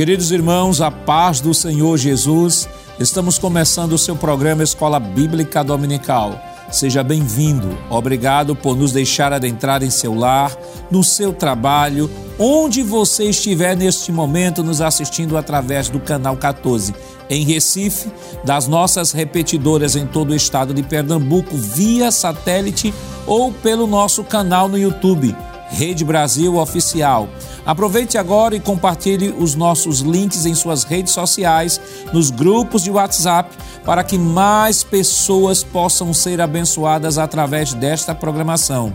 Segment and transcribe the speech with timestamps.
[0.00, 2.66] Queridos irmãos, a paz do Senhor Jesus,
[2.98, 6.40] estamos começando o seu programa Escola Bíblica Dominical.
[6.72, 7.78] Seja bem-vindo.
[7.90, 10.56] Obrigado por nos deixar adentrar em seu lar,
[10.90, 16.94] no seu trabalho, onde você estiver neste momento nos assistindo através do canal 14
[17.28, 18.10] em Recife,
[18.42, 22.94] das nossas repetidoras em todo o estado de Pernambuco via satélite
[23.26, 25.36] ou pelo nosso canal no YouTube,
[25.70, 27.28] Rede Brasil Oficial.
[27.64, 31.80] Aproveite agora e compartilhe os nossos links em suas redes sociais,
[32.12, 38.92] nos grupos de WhatsApp, para que mais pessoas possam ser abençoadas através desta programação.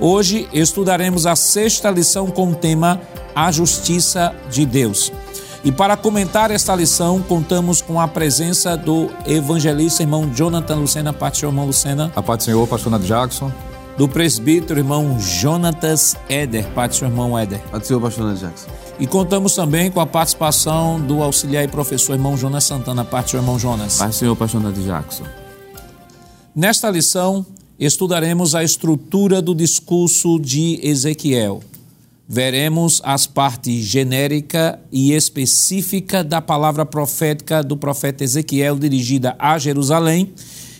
[0.00, 3.00] Hoje estudaremos a sexta lição com o tema
[3.34, 5.12] A Justiça de Deus.
[5.64, 11.12] E para comentar esta lição, contamos com a presença do evangelista irmão Jonathan Lucena.
[11.12, 12.12] Paz irmão Lucena.
[12.14, 13.50] A paz do Senhor, pastor Nath Jackson
[13.98, 17.58] do presbítero irmão Jonatas Éder, Pai do seu irmão Éder.
[17.68, 18.68] Pai do Senhor, pastor Jackson.
[18.96, 23.30] E contamos também com a participação do auxiliar e professor irmão Jonas Santana, parte do
[23.30, 23.98] seu irmão Jonas.
[23.98, 25.24] Pai do Senhor, pastor Jackson.
[26.54, 27.44] Nesta lição,
[27.76, 31.60] estudaremos a estrutura do discurso de Ezequiel.
[32.28, 40.32] Veremos as partes genérica e específica da palavra profética do profeta Ezequiel dirigida a Jerusalém.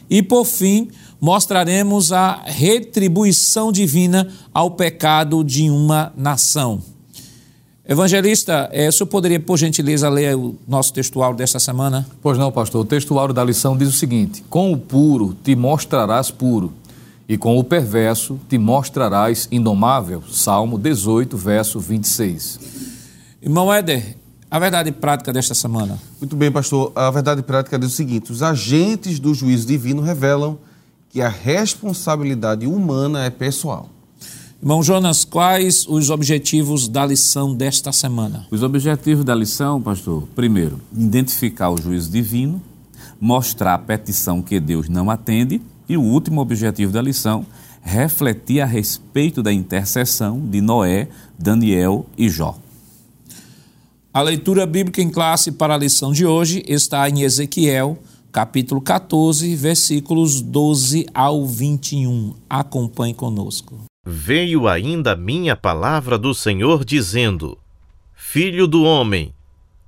[0.08, 0.88] E, por fim,
[1.20, 6.80] mostraremos a retribuição divina ao pecado de uma nação.
[7.88, 12.06] Evangelista, é, o senhor poderia, por gentileza, ler o nosso textual desta semana?
[12.22, 12.82] Pois não, pastor.
[12.82, 16.70] O textual da lição diz o seguinte: Com o puro te mostrarás puro,
[17.26, 20.22] e com o perverso te mostrarás indomável.
[20.30, 22.60] Salmo 18, verso 26.
[23.40, 24.16] Irmão Éder,
[24.50, 25.98] a verdade prática desta semana.
[26.20, 26.92] Muito bem, pastor.
[26.94, 30.58] A verdade prática diz o seguinte: os agentes do juízo divino revelam
[31.10, 33.88] que a responsabilidade humana é pessoal.
[34.60, 38.46] Irmão Jonas, quais os objetivos da lição desta semana?
[38.50, 42.60] Os objetivos da lição, pastor, primeiro, identificar o juízo divino,
[43.20, 47.46] mostrar a petição que Deus não atende, e o último objetivo da lição,
[47.80, 51.08] refletir a respeito da intercessão de Noé,
[51.38, 52.58] Daniel e Jó.
[54.12, 57.96] A leitura bíblica em classe para a lição de hoje está em Ezequiel,
[58.30, 62.34] capítulo 14, versículos 12 ao 21.
[62.48, 63.84] Acompanhe conosco.
[64.06, 67.58] Veio ainda minha palavra do Senhor dizendo:
[68.14, 69.32] Filho do homem,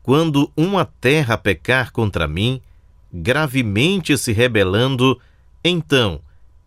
[0.03, 2.61] quando uma terra pecar contra mim,
[3.13, 5.19] gravemente se rebelando,
[5.63, 6.21] então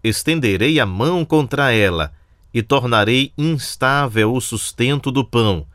[0.04, 2.12] estenderei a mão contra ela
[2.54, 5.66] e tornarei instável o sustento do pão,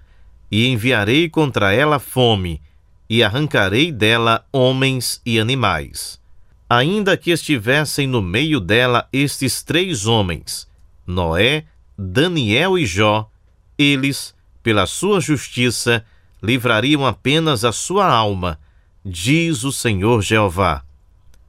[0.51, 2.61] e enviarei contra ela fome
[3.09, 6.21] e arrancarei dela homens e animais.
[6.69, 10.69] Ainda que estivessem no meio dela estes três homens,
[11.07, 11.65] Noé,
[11.97, 13.31] Daniel e Jó,
[13.79, 16.05] eles, pela sua justiça,
[16.43, 18.59] livrariam apenas a sua alma,
[19.05, 20.85] diz o Senhor Jeová.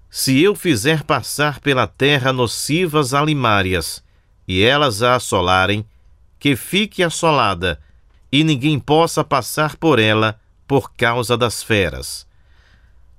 [0.10, 4.04] Se eu fizer passar pela terra nocivas alimárias,
[4.48, 5.86] e elas a assolarem,
[6.40, 7.80] que fique assolada,
[8.32, 12.28] e ninguém possa passar por ela, por causa das feras.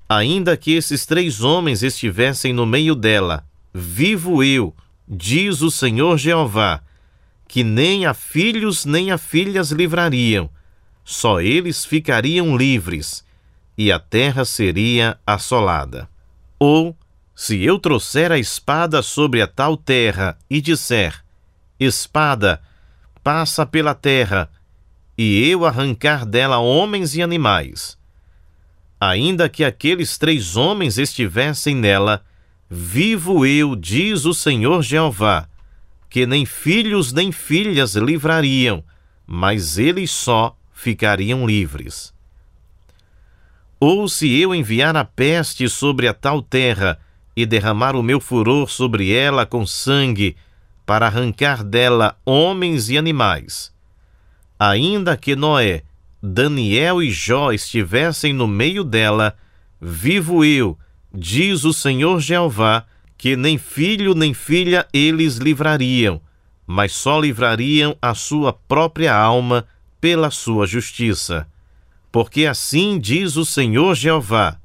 [0.08, 3.44] Ainda que esses três homens estivessem no meio dela,
[3.74, 4.72] vivo eu,
[5.08, 6.80] diz o Senhor Jeová,
[7.48, 10.48] que nem a filhos nem a filhas livrariam,
[11.04, 13.24] só eles ficariam livres,
[13.76, 16.08] e a terra seria assolada.
[16.56, 16.96] Ou,
[17.34, 21.24] se eu trouxer a espada sobre a tal terra e disser:
[21.80, 22.62] Espada,
[23.24, 24.48] passa pela terra,
[25.22, 27.98] e eu arrancar dela homens e animais.
[28.98, 32.24] Ainda que aqueles três homens estivessem nela,
[32.70, 35.46] vivo eu, diz o Senhor Jeová,
[36.08, 38.82] que nem filhos nem filhas livrariam,
[39.26, 42.14] mas eles só ficariam livres.
[43.78, 46.98] Ou se eu enviar a peste sobre a tal terra
[47.36, 50.34] e derramar o meu furor sobre ela com sangue,
[50.86, 53.70] para arrancar dela homens e animais,
[54.60, 55.84] ainda que Noé,
[56.22, 59.34] Daniel e Jó estivessem no meio dela,
[59.80, 60.78] vivo eu,
[61.10, 62.84] diz o Senhor Jeová,
[63.16, 66.20] que nem filho nem filha eles livrariam,
[66.66, 69.66] mas só livrariam a sua própria alma
[69.98, 71.48] pela sua justiça.
[72.12, 74.58] Porque assim diz o Senhor Jeová: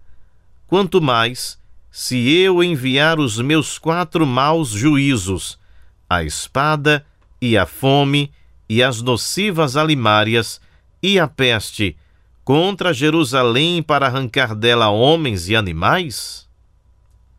[0.67, 1.57] quanto mais,
[1.89, 5.57] se eu enviar os meus quatro maus juízos,
[6.09, 7.05] a espada
[7.41, 8.31] e a fome,
[8.69, 10.59] e as nocivas alimárias
[11.01, 11.95] e a peste
[12.43, 16.45] contra Jerusalém para arrancar dela homens e animais?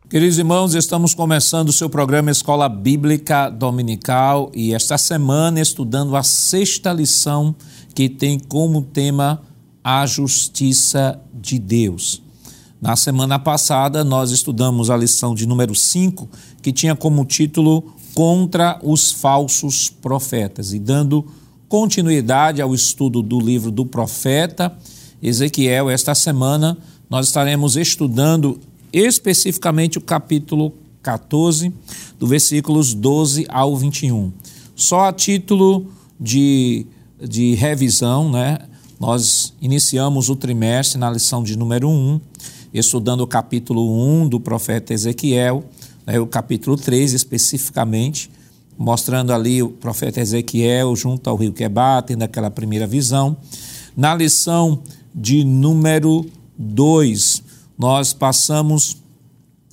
[0.09, 6.23] Queridos irmãos, estamos começando o seu programa Escola Bíblica Dominical e esta semana estudando a
[6.23, 7.53] sexta lição
[7.93, 9.41] que tem como tema
[9.83, 12.21] a justiça de Deus.
[12.81, 16.29] Na semana passada, nós estudamos a lição de número 5,
[16.61, 20.73] que tinha como título Contra os Falsos Profetas.
[20.73, 21.25] E dando
[21.67, 24.75] continuidade ao estudo do livro do profeta
[25.21, 26.77] Ezequiel, esta semana
[27.09, 28.59] nós estaremos estudando
[28.91, 31.71] especificamente o capítulo 14,
[32.19, 34.31] do versículos 12 ao 21.
[34.75, 35.87] Só a título
[36.19, 36.85] de,
[37.21, 38.59] de revisão, né?
[38.99, 42.19] Nós iniciamos o trimestre na lição de número 1,
[42.73, 45.63] estudando o capítulo 1 do profeta Ezequiel,
[46.07, 48.31] né, o capítulo 3 especificamente,
[48.77, 53.35] mostrando ali o profeta Ezequiel junto ao rio Quebá, tendo aquela primeira visão.
[53.95, 54.81] Na lição
[55.13, 56.25] de número
[56.57, 57.43] 2,
[57.77, 58.97] nós passamos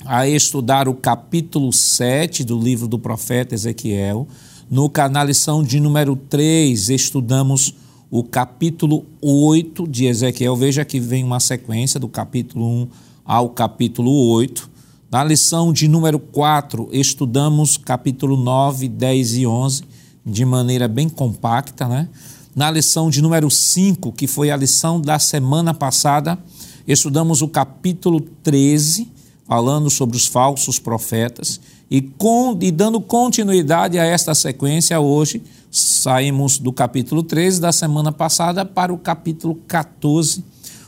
[0.04, 4.26] a estudar o capítulo 7 do livro do profeta Ezequiel.
[4.70, 7.74] No, na lição de número 3, estudamos
[8.10, 10.56] o capítulo 8 de Ezequiel.
[10.56, 12.88] Veja que vem uma sequência do capítulo 1
[13.24, 14.73] ao capítulo 8.
[15.10, 19.84] Na lição de número 4, estudamos capítulo 9, 10 e 11
[20.26, 22.08] de maneira bem compacta, né?
[22.54, 26.38] Na lição de número 5, que foi a lição da semana passada,
[26.86, 29.08] estudamos o capítulo 13,
[29.46, 31.60] falando sobre os falsos profetas.
[31.90, 38.10] E, com, e dando continuidade a esta sequência, hoje saímos do capítulo 13 da semana
[38.10, 40.42] passada para o capítulo 14,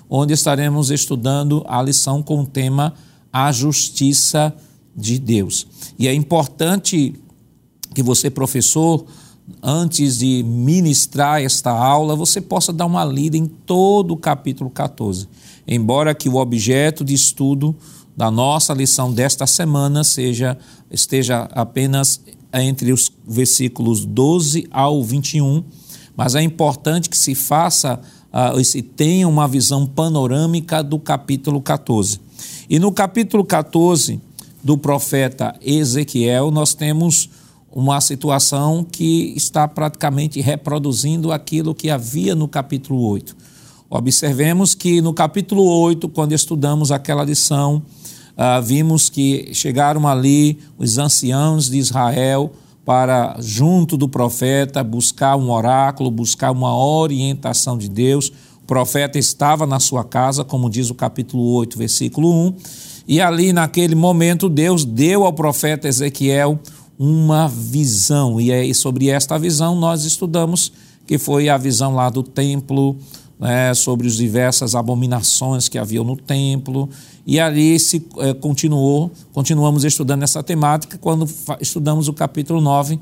[0.08, 2.94] onde estaremos estudando a lição com o tema
[3.36, 4.54] A Justiça
[4.96, 5.66] de Deus.
[5.98, 7.12] E é importante
[7.94, 9.04] que você, professor,
[9.62, 15.28] antes de ministrar esta aula, você possa dar uma lida em todo o capítulo 14.
[15.68, 17.76] Embora que o objeto de estudo
[18.16, 20.56] da nossa lição desta semana seja
[20.90, 22.22] esteja apenas
[22.54, 25.62] entre os versículos 12 ao 21,
[26.16, 28.00] mas é importante que se faça
[28.32, 32.24] uh, se tenha uma visão panorâmica do capítulo 14.
[32.68, 34.20] E no capítulo 14
[34.62, 37.30] do profeta Ezequiel, nós temos
[37.72, 43.36] uma situação que está praticamente reproduzindo aquilo que havia no capítulo 8.
[43.88, 47.82] Observemos que no capítulo 8, quando estudamos aquela lição,
[48.32, 52.52] uh, vimos que chegaram ali os anciãos de Israel
[52.84, 58.32] para, junto do profeta, buscar um oráculo, buscar uma orientação de Deus.
[58.66, 62.54] Profeta estava na sua casa, como diz o capítulo 8, versículo 1,
[63.06, 66.58] e ali naquele momento Deus deu ao profeta Ezequiel
[66.98, 70.72] uma visão, e é sobre esta visão nós estudamos,
[71.06, 72.96] que foi a visão lá do templo,
[73.38, 76.88] né, sobre as diversas abominações que haviam no templo,
[77.26, 81.28] e ali se é, continuou, continuamos estudando essa temática quando
[81.60, 82.98] estudamos o capítulo 9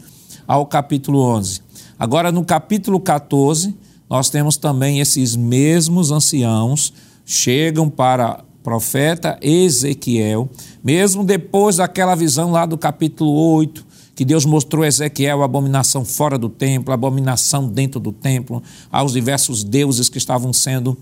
[0.47, 1.63] ao capítulo 11.
[1.99, 3.75] Agora, no capítulo 14,
[4.09, 6.93] nós temos também esses mesmos anciãos
[7.25, 10.49] chegam para profeta Ezequiel,
[10.83, 13.85] mesmo depois daquela visão lá do capítulo 8,
[14.15, 18.63] que Deus mostrou a Ezequiel a abominação fora do templo, a abominação dentro do templo,
[18.91, 20.97] aos diversos deuses que estavam sendo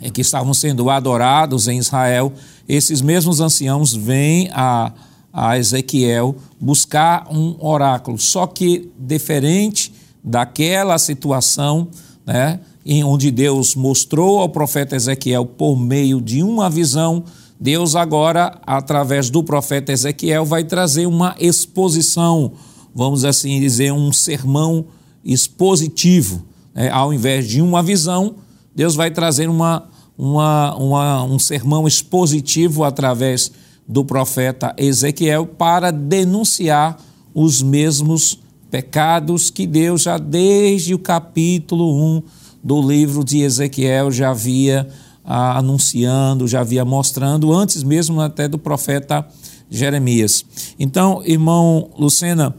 [0.00, 2.32] em que estavam sendo adorados em Israel,
[2.68, 4.92] esses mesmos anciãos vêm a,
[5.32, 11.88] a Ezequiel buscar um oráculo, só que diferente daquela situação,
[12.26, 17.24] né, em onde Deus mostrou ao profeta Ezequiel por meio de uma visão,
[17.60, 22.52] Deus agora, através do profeta Ezequiel, vai trazer uma exposição,
[22.94, 24.86] vamos assim dizer, um sermão
[25.24, 26.44] expositivo.
[26.72, 26.88] Né?
[26.88, 28.36] Ao invés de uma visão,
[28.74, 33.50] Deus vai trazer uma, uma, uma, um sermão expositivo através
[33.88, 36.96] do profeta Ezequiel para denunciar
[37.34, 38.38] os mesmos
[38.70, 42.22] pecados que Deus já desde o capítulo 1
[42.62, 44.88] do livro de Ezequiel já havia
[45.24, 49.26] ah, anunciando, já havia mostrando, antes mesmo até do profeta
[49.70, 50.44] Jeremias.
[50.78, 52.54] Então, irmão Lucena,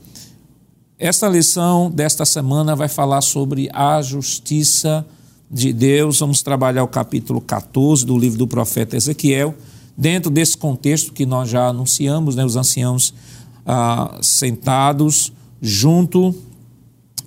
[0.97, 5.05] esta lição desta semana vai falar sobre a justiça
[5.49, 6.19] de Deus.
[6.19, 9.55] Vamos trabalhar o capítulo 14 do livro do profeta Ezequiel,
[9.97, 13.13] dentro desse contexto que nós já anunciamos, né, os anciãos
[13.65, 16.33] ah, sentados junto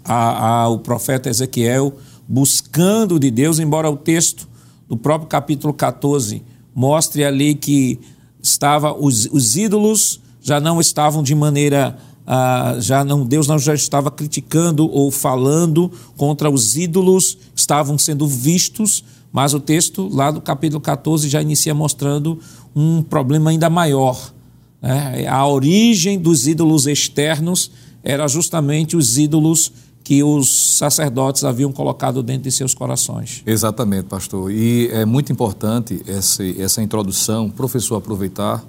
[0.05, 1.95] ao profeta Ezequiel,
[2.29, 4.49] buscando de Deus, embora o texto
[4.89, 6.43] do próprio capítulo 14
[6.75, 7.99] mostre ali que
[8.43, 11.97] estava os, os ídolos já não estavam de maneira
[12.27, 18.27] ah, já não Deus não já estava criticando ou falando contra os ídolos estavam sendo
[18.27, 22.39] vistos, mas o texto lá do capítulo 14 já inicia mostrando
[22.75, 24.33] um problema ainda maior.
[24.81, 25.27] Né?
[25.27, 27.71] A origem dos ídolos externos
[28.03, 33.43] era justamente os ídolos que os sacerdotes haviam colocado dentro de seus corações.
[33.47, 34.51] Exatamente, pastor.
[34.51, 38.65] E é muito importante essa, essa introdução, professor aproveitar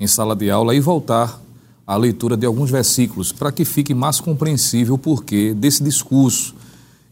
[0.00, 1.40] em sala de aula e voltar
[1.86, 6.54] à leitura de alguns versículos para que fique mais compreensível o porquê desse discurso,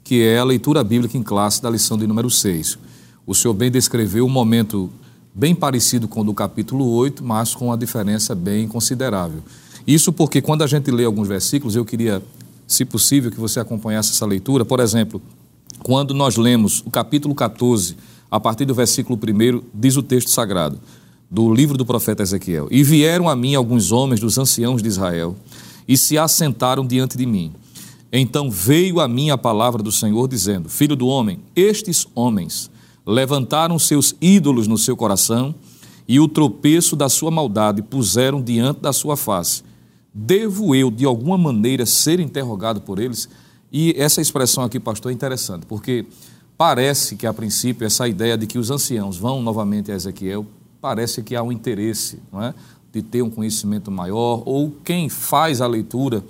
[0.03, 2.79] que é a leitura bíblica em classe da lição de número 6.
[3.27, 4.91] O senhor bem descreveu um momento
[5.35, 9.43] bem parecido com o do capítulo 8, mas com uma diferença bem considerável.
[9.87, 12.23] Isso porque quando a gente lê alguns versículos, eu queria
[12.67, 14.65] se possível, que você acompanhasse essa leitura.
[14.65, 15.23] Por exemplo,
[15.83, 17.97] quando nós lemos o capítulo 14,
[18.29, 20.81] a partir do versículo 1, diz o texto sagrado
[21.31, 25.37] do livro do profeta Ezequiel: E vieram a mim alguns homens dos anciãos de Israel
[25.87, 27.53] e se assentaram diante de mim.
[28.13, 32.69] Então veio a mim a palavra do Senhor, dizendo: Filho do homem, estes homens
[33.07, 35.55] levantaram seus ídolos no seu coração
[36.09, 39.63] e o tropeço da sua maldade puseram diante da sua face
[40.19, 43.29] Devo eu, de alguma maneira, ser interrogado por eles?
[43.71, 46.07] E essa expressão aqui, pastor, é interessante, porque
[46.57, 50.47] parece que, a princípio, essa ideia de que os anciãos vão novamente a Ezequiel,
[50.81, 52.55] parece que há um interesse não é?
[52.91, 56.25] de ter um conhecimento maior, ou quem faz a leitura,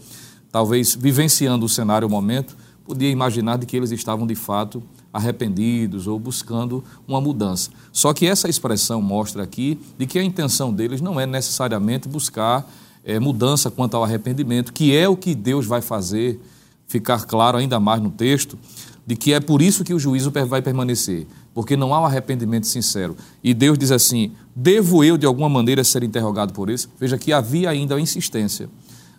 [0.51, 6.09] talvez vivenciando o cenário, o momento, podia imaginar de que eles estavam, de fato, arrependidos
[6.09, 7.71] ou buscando uma mudança.
[7.93, 12.69] Só que essa expressão mostra aqui de que a intenção deles não é necessariamente buscar
[13.07, 16.41] é, mudança quanto ao arrependimento, que é o que Deus vai fazer
[16.89, 18.59] ficar claro ainda mais no texto,
[19.07, 22.67] de que é por isso que o juízo vai permanecer, porque não há um arrependimento
[22.67, 23.17] sincero.
[23.43, 26.91] E Deus diz assim: devo eu de alguma maneira ser interrogado por isso?
[26.99, 28.69] Veja que havia ainda a insistência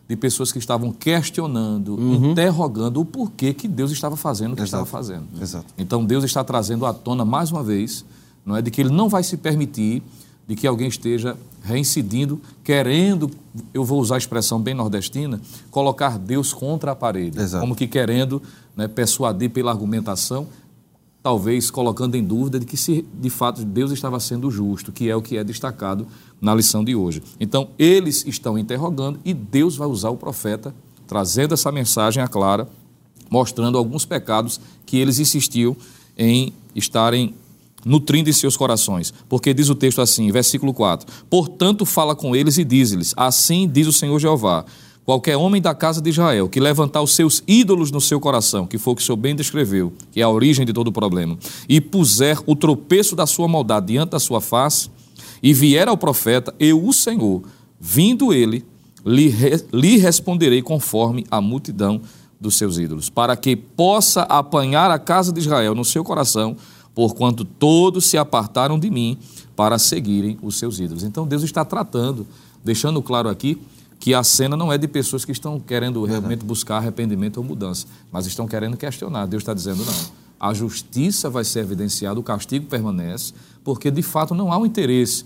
[0.07, 2.31] de pessoas que estavam questionando, uhum.
[2.31, 4.83] interrogando o porquê que Deus estava fazendo o que Exato.
[4.83, 5.27] estava fazendo.
[5.41, 5.73] Exato.
[5.77, 8.05] Então Deus está trazendo à tona mais uma vez,
[8.45, 10.03] não é de que ele não vai se permitir
[10.47, 13.29] de que alguém esteja reincidindo, querendo,
[13.73, 17.39] eu vou usar a expressão bem nordestina, colocar Deus contra a parede.
[17.39, 17.61] Exato.
[17.61, 18.41] Como que querendo
[18.75, 20.47] né, persuadir pela argumentação,
[21.21, 25.15] talvez colocando em dúvida de que se de fato Deus estava sendo justo, que é
[25.15, 26.07] o que é destacado
[26.39, 27.21] na lição de hoje.
[27.37, 30.73] Então, eles estão interrogando e Deus vai usar o profeta
[31.05, 32.67] trazendo essa mensagem a Clara,
[33.29, 35.75] mostrando alguns pecados que eles insistiam
[36.17, 37.33] em estarem
[37.87, 39.13] nutrindo em seus corações.
[39.29, 43.87] Porque diz o texto assim, versículo 4: Portanto, fala com eles e diz-lhes: Assim diz
[43.87, 44.65] o Senhor Jeová.
[45.05, 48.77] Qualquer homem da casa de Israel que levantar os seus ídolos no seu coração, que
[48.77, 51.39] foi o que o Senhor bem descreveu, que é a origem de todo o problema,
[51.69, 54.89] e puser o tropeço da sua maldade diante da sua face,
[55.41, 57.41] e vier ao profeta, eu, o Senhor,
[57.79, 58.65] vindo ele,
[59.05, 59.33] lhe,
[59.71, 62.01] lhe responderei conforme a multidão
[62.37, 66.57] dos seus ídolos, para que possa apanhar a casa de Israel no seu coração
[66.97, 69.19] porquanto todos se apartaram de mim
[69.55, 71.03] para seguirem os seus ídolos.
[71.03, 72.25] Então Deus está tratando,
[72.65, 73.61] deixando claro aqui
[73.99, 77.85] que a cena não é de pessoas que estão querendo realmente buscar arrependimento ou mudança,
[78.11, 79.27] mas estão querendo questionar.
[79.27, 79.93] Deus está dizendo não.
[80.39, 83.31] A justiça vai ser evidenciada, o castigo permanece,
[83.63, 85.23] porque de fato não há um interesse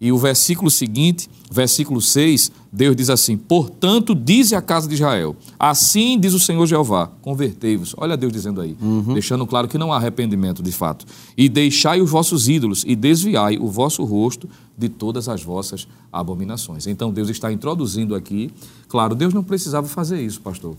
[0.00, 5.36] e o versículo seguinte, versículo 6, Deus diz assim: Portanto, dize a casa de Israel:
[5.58, 7.94] Assim diz o Senhor Jeová: Convertei-vos.
[7.98, 9.12] Olha Deus dizendo aí, uhum.
[9.12, 11.04] deixando claro que não há arrependimento de fato.
[11.36, 16.86] E deixai os vossos ídolos e desviai o vosso rosto de todas as vossas abominações.
[16.86, 18.50] Então Deus está introduzindo aqui.
[18.88, 20.76] Claro, Deus não precisava fazer isso, pastor.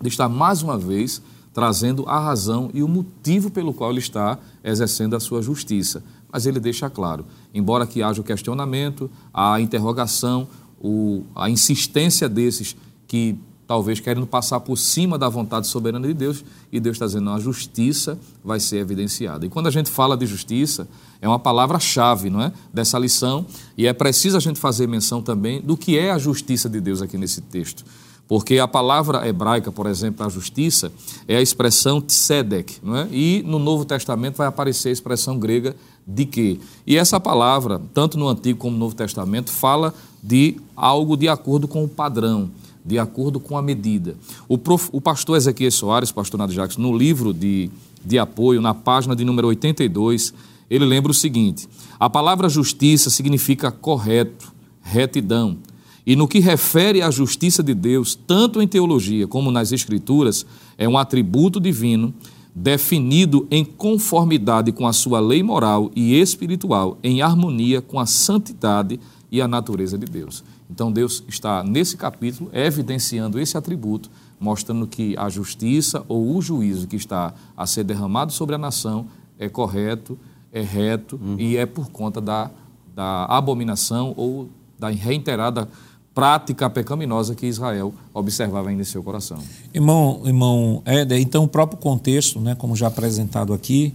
[0.00, 1.22] Ele está mais uma vez
[1.54, 6.02] trazendo a razão e o motivo pelo qual ele está exercendo a sua justiça
[6.32, 10.48] mas ele deixa claro, embora que haja o questionamento, a interrogação,
[10.80, 16.44] o, a insistência desses que talvez querendo passar por cima da vontade soberana de Deus,
[16.70, 19.44] e Deus está dizendo, a justiça vai ser evidenciada.
[19.44, 20.86] E quando a gente fala de justiça,
[21.20, 22.52] é uma palavra-chave, não é?
[22.72, 23.44] Dessa lição,
[23.76, 27.02] e é preciso a gente fazer menção também do que é a justiça de Deus
[27.02, 27.84] aqui nesse texto.
[28.28, 30.92] Porque a palavra hebraica, por exemplo, a justiça,
[31.28, 33.08] é a expressão tzedek, não é?
[33.10, 36.58] E no Novo Testamento vai aparecer a expressão grega de quê?
[36.86, 41.66] E essa palavra, tanto no Antigo como no Novo Testamento, fala de algo de acordo
[41.66, 42.50] com o padrão,
[42.84, 44.16] de acordo com a medida.
[44.48, 47.70] O, prof, o pastor Ezequiel Soares, pastor Nado Jacques, no livro de,
[48.04, 50.32] de apoio, na página de número 82,
[50.70, 55.58] ele lembra o seguinte: a palavra justiça significa correto, retidão
[56.06, 60.46] e no que refere à justiça de Deus, tanto em teologia como nas Escrituras,
[60.78, 62.14] é um atributo divino
[62.58, 68.98] definido em conformidade com a sua lei moral e espiritual, em harmonia com a santidade
[69.30, 70.42] e a natureza de Deus.
[70.70, 74.10] Então, Deus está nesse capítulo evidenciando esse atributo,
[74.40, 79.06] mostrando que a justiça ou o juízo que está a ser derramado sobre a nação
[79.38, 80.18] é correto,
[80.50, 81.36] é reto uhum.
[81.38, 82.50] e é por conta da,
[82.94, 84.48] da abominação ou
[84.78, 85.68] da reiterada
[86.16, 89.36] prática pecaminosa que Israel observava ainda em seu coração.
[89.74, 93.92] Irmão, irmão Éder, então o próprio contexto, né, como já apresentado aqui,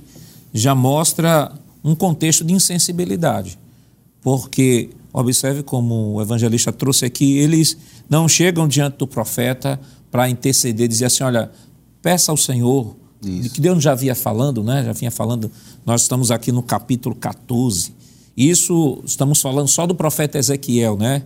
[0.53, 1.51] já mostra
[1.83, 3.57] um contexto de insensibilidade.
[4.21, 7.75] Porque, observe como o evangelista trouxe aqui, eles
[8.07, 9.79] não chegam diante do profeta
[10.11, 11.49] para interceder, dizer assim: olha,
[12.03, 14.83] peça ao Senhor, de que Deus já vinha falando, né?
[14.83, 15.51] já vinha falando,
[15.83, 17.95] nós estamos aqui no capítulo 14.
[18.37, 21.23] Isso estamos falando só do profeta Ezequiel, né?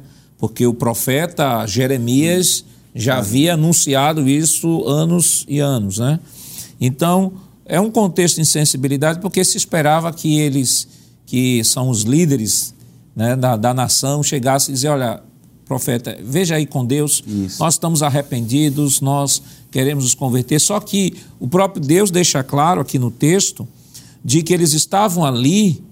[0.48, 6.20] Porque o profeta Jeremias já havia anunciado isso anos e anos, né?
[6.80, 7.34] Então,
[7.66, 10.88] é um contexto de insensibilidade porque se esperava que eles,
[11.26, 12.76] que são os líderes
[13.16, 15.20] né, da, da nação, chegassem e dizer, olha,
[15.66, 17.60] profeta, veja aí com Deus, Isso.
[17.60, 20.62] nós estamos arrependidos, nós queremos nos converter.
[20.62, 23.68] Só que o próprio Deus deixa claro aqui no texto
[24.24, 25.84] de que eles estavam ali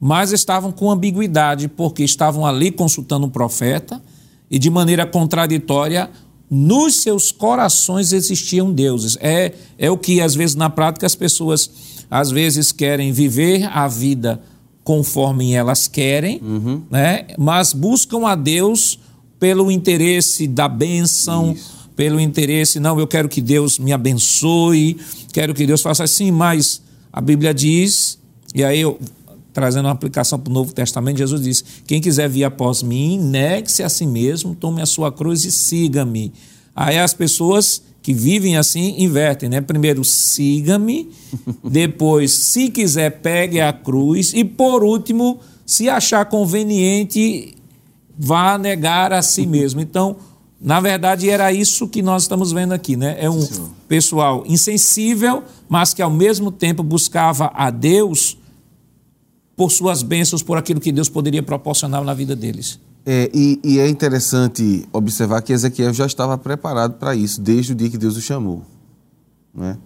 [0.00, 4.02] mas estavam com ambiguidade, porque estavam ali consultando um profeta
[4.50, 6.10] e de maneira contraditória
[6.48, 9.16] nos seus corações existiam deuses.
[9.20, 11.70] É, é o que às vezes na prática as pessoas
[12.10, 14.40] às vezes querem viver a vida
[14.84, 16.82] conforme elas querem, uhum.
[16.88, 17.26] né?
[17.36, 19.00] mas buscam a Deus
[19.40, 21.90] pelo interesse da bênção, Isso.
[21.96, 24.96] pelo interesse, não, eu quero que Deus me abençoe,
[25.32, 26.80] quero que Deus faça assim, mas
[27.12, 28.16] a Bíblia diz,
[28.54, 28.96] e aí eu
[29.56, 33.82] trazendo uma aplicação para o Novo Testamento, Jesus disse: Quem quiser vir após mim, negue-se
[33.82, 36.30] a si mesmo, tome a sua cruz e siga-me.
[36.74, 39.62] Aí as pessoas que vivem assim invertem, né?
[39.62, 41.08] Primeiro, siga-me,
[41.64, 47.54] depois, se quiser, pegue a cruz, e por último, se achar conveniente,
[48.18, 49.80] vá negar a si mesmo.
[49.80, 50.16] Então,
[50.60, 53.16] na verdade, era isso que nós estamos vendo aqui, né?
[53.18, 53.42] É um
[53.88, 58.36] pessoal insensível, mas que ao mesmo tempo buscava a Deus
[59.56, 62.78] por suas bênçãos, por aquilo que Deus poderia proporcionar na vida deles.
[63.06, 67.74] É, e, e, é interessante observar que Ezequiel já estava preparado para isso, desde o
[67.74, 68.62] dia que Deus o chamou.
[69.54, 69.78] Né?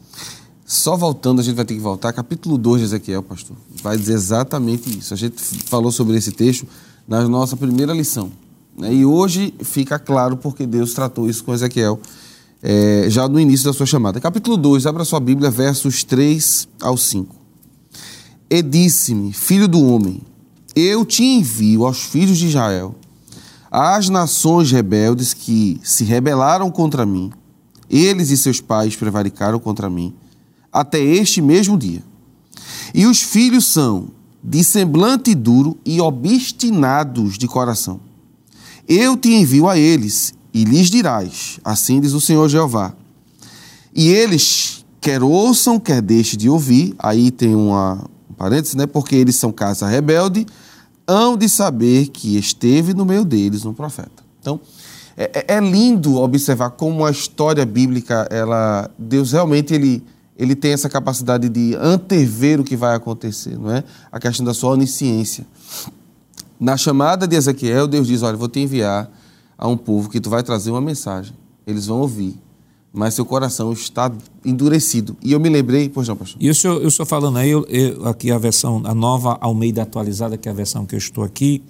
[0.65, 4.15] Só voltando, a gente vai ter que voltar, capítulo 2 de Ezequiel, pastor, vai dizer
[4.15, 5.13] exatamente isso.
[5.13, 6.67] A gente falou sobre esse texto
[7.07, 8.33] na nossa primeira lição.
[8.77, 8.95] Né?
[8.95, 12.01] E hoje fica claro porque Deus tratou isso com Ezequiel
[12.63, 14.19] é, já no início da sua chamada.
[14.19, 17.40] Capítulo 2, abra sua Bíblia, versos 3 ao 5
[18.51, 20.21] e disse-me: Filho do homem,
[20.75, 22.97] eu te envio aos filhos de Israel,
[23.71, 27.31] às nações rebeldes que se rebelaram contra mim.
[27.89, 30.13] Eles e seus pais prevaricaram contra mim,
[30.73, 32.03] até este mesmo dia.
[32.93, 34.09] E os filhos são
[34.43, 38.01] de semblante duro e obstinados de coração.
[38.89, 42.95] Eu te envio a eles, e lhes dirás: Assim diz o Senhor Jeová.
[43.95, 48.05] E eles, quer ouçam, quer deixem de ouvir, aí tem uma,
[48.41, 48.87] parênteses, né?
[48.87, 50.47] Porque eles são casa rebelde,
[51.07, 54.25] hão de saber que esteve no meio deles um profeta.
[54.41, 54.59] Então,
[55.15, 60.03] é, é, é lindo observar como a história bíblica, ela, Deus realmente ele,
[60.39, 63.85] ele tem essa capacidade de antever o que vai acontecer, não é?
[64.11, 65.47] A questão da sua onisciência.
[66.59, 69.11] Na chamada de Ezequiel, Deus diz: Olha, vou te enviar
[69.59, 71.35] a um povo que tu vai trazer uma mensagem.
[71.67, 72.41] Eles vão ouvir
[72.93, 74.11] mas seu coração está
[74.45, 75.17] endurecido.
[75.23, 76.37] E eu me lembrei, pois não, pastor.
[76.41, 79.83] E o senhor, eu estou falando aí, eu, eu, aqui a versão, a nova Almeida
[79.83, 81.63] atualizada, que é a versão que eu estou aqui,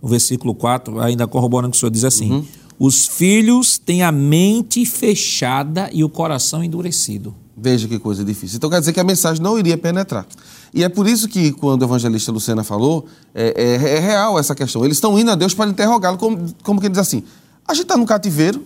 [0.00, 2.44] o versículo 4, ainda corroborando que o senhor diz assim: uhum.
[2.78, 7.34] Os filhos têm a mente fechada e o coração endurecido.
[7.56, 8.56] Veja que coisa difícil.
[8.56, 10.26] Então quer dizer que a mensagem não iria penetrar.
[10.74, 14.54] E é por isso que, quando o evangelista Lucena falou, é, é, é real essa
[14.54, 14.84] questão.
[14.84, 17.22] Eles estão indo a Deus para interrogá-lo, como, como que ele diz assim:
[17.66, 18.64] a gente está no cativeiro,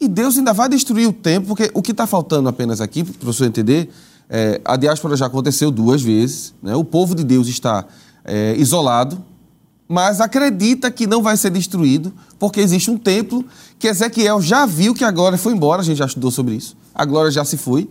[0.00, 3.28] e Deus ainda vai destruir o tempo, porque o que está faltando apenas aqui, para
[3.28, 3.90] o senhor entender,
[4.30, 6.74] é, a diáspora já aconteceu duas vezes, né?
[6.74, 7.84] o povo de Deus está
[8.24, 9.22] é, isolado,
[9.86, 13.44] mas acredita que não vai ser destruído, porque existe um templo
[13.78, 16.76] que Ezequiel já viu que a glória foi embora, a gente já estudou sobre isso,
[16.94, 17.90] a glória já se foi,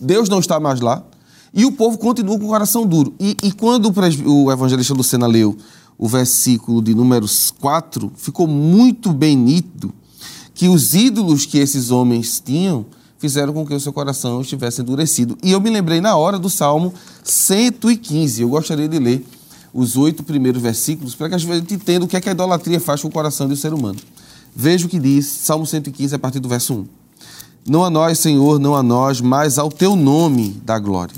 [0.00, 1.04] Deus não está mais lá,
[1.52, 3.14] e o povo continua com o coração duro.
[3.20, 5.56] E, e quando o, o evangelista Lucena leu
[5.96, 9.94] o versículo de números 4, ficou muito bem nítido
[10.54, 12.86] que os ídolos que esses homens tinham
[13.18, 15.36] fizeram com que o seu coração estivesse endurecido.
[15.42, 18.42] E eu me lembrei na hora do Salmo 115.
[18.42, 19.26] Eu gostaria de ler
[19.72, 22.78] os oito primeiros versículos para que a gente entenda o que, é que a idolatria
[22.78, 23.98] faz com o coração do ser humano.
[24.54, 26.86] Veja o que diz Salmo 115, a partir do verso 1.
[27.66, 31.14] Não a nós, Senhor, não a nós, mas ao teu nome da glória,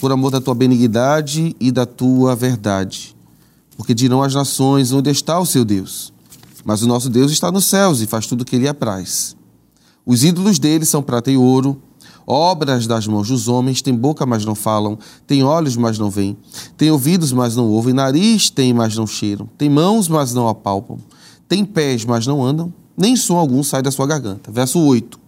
[0.00, 3.14] por amor da tua benignidade e da tua verdade.
[3.76, 6.13] Porque dirão as nações: onde está o seu Deus?
[6.64, 9.36] Mas o nosso Deus está nos céus e faz tudo o que lhe apraz.
[10.06, 11.80] Os ídolos dele são prata e ouro,
[12.26, 16.36] obras das mãos dos homens, têm boca, mas não falam, têm olhos, mas não veem,
[16.76, 20.98] têm ouvidos, mas não ouvem, nariz têm, mas não cheiram, têm mãos, mas não apalpam,
[21.48, 24.50] Tem pés, mas não andam, nem som algum sai da sua garganta.
[24.50, 25.20] Verso 8.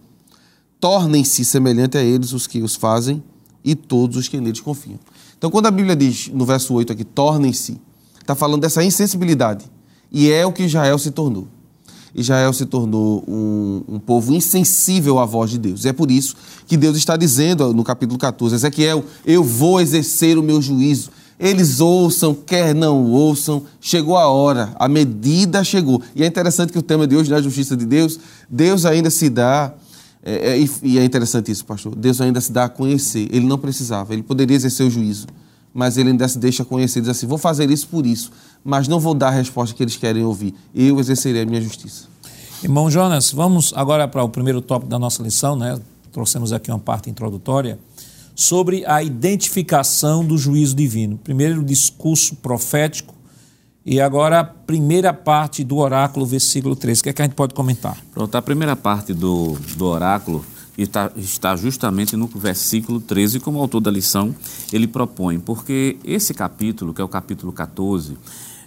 [0.79, 3.23] Tornem-se semelhante a eles os que os fazem
[3.63, 4.99] e todos os que neles confiam.
[5.37, 7.79] Então, quando a Bíblia diz no verso 8 aqui, tornem-se,
[8.19, 9.65] está falando dessa insensibilidade.
[10.17, 11.47] E é o que Israel se tornou.
[12.15, 15.85] Israel se tornou um, um, povo insensível à voz de Deus.
[15.85, 20.35] E é por isso que Deus está dizendo no capítulo 14, Ezequiel, eu vou exercer
[20.35, 21.11] o meu juízo.
[21.39, 26.01] Eles ouçam, quer não ouçam, chegou a hora, a medida chegou.
[26.15, 29.29] E é interessante que o tema de hoje, na justiça de Deus, Deus ainda se
[29.29, 29.71] dá,
[30.23, 33.27] é, é, e é interessante isso, pastor, Deus ainda se dá a conhecer.
[33.31, 35.27] Ele não precisava, ele poderia exercer o juízo,
[35.73, 38.31] mas ele ainda se deixa conhecer, diz assim, vou fazer isso por isso,
[38.63, 40.53] mas não vou dar a resposta que eles querem ouvir.
[40.73, 42.05] Eu exercerei a minha justiça.
[42.63, 45.79] Irmão Jonas, vamos agora para o primeiro tópico da nossa lição, né?
[46.11, 47.77] Trouxemos aqui uma parte introdutória
[48.35, 51.19] sobre a identificação do juízo divino.
[51.23, 53.15] Primeiro, o discurso profético
[53.85, 56.99] e agora a primeira parte do oráculo, versículo 13.
[56.99, 57.97] O que, é que a gente pode comentar?
[58.11, 60.43] Pronto, a primeira parte do, do oráculo
[60.77, 64.35] está, está justamente no versículo 13, como autor da lição,
[64.71, 68.17] ele propõe, porque esse capítulo, que é o capítulo 14,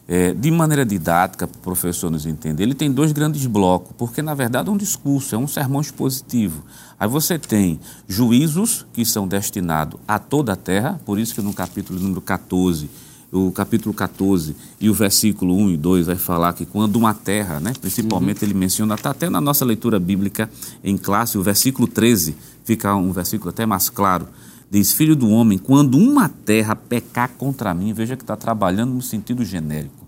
[0.09, 4.20] é, de maneira didática, para o professor nos entender, ele tem dois grandes blocos, porque
[4.20, 6.64] na verdade é um discurso, é um sermão expositivo.
[6.99, 11.55] Aí você tem juízos que são destinados a toda a terra, por isso que no
[11.55, 12.90] capítulo número 14,
[13.33, 17.61] o capítulo 14 e o versículo 1 e 2 vai falar que quando uma terra,
[17.61, 18.51] né, principalmente uhum.
[18.51, 20.51] ele menciona, está até na nossa leitura bíblica
[20.83, 24.27] em classe, o versículo 13 fica um versículo até mais claro,
[24.71, 29.03] diz, filho do homem, quando uma terra pecar contra mim, veja que está trabalhando no
[29.03, 30.01] sentido genérico.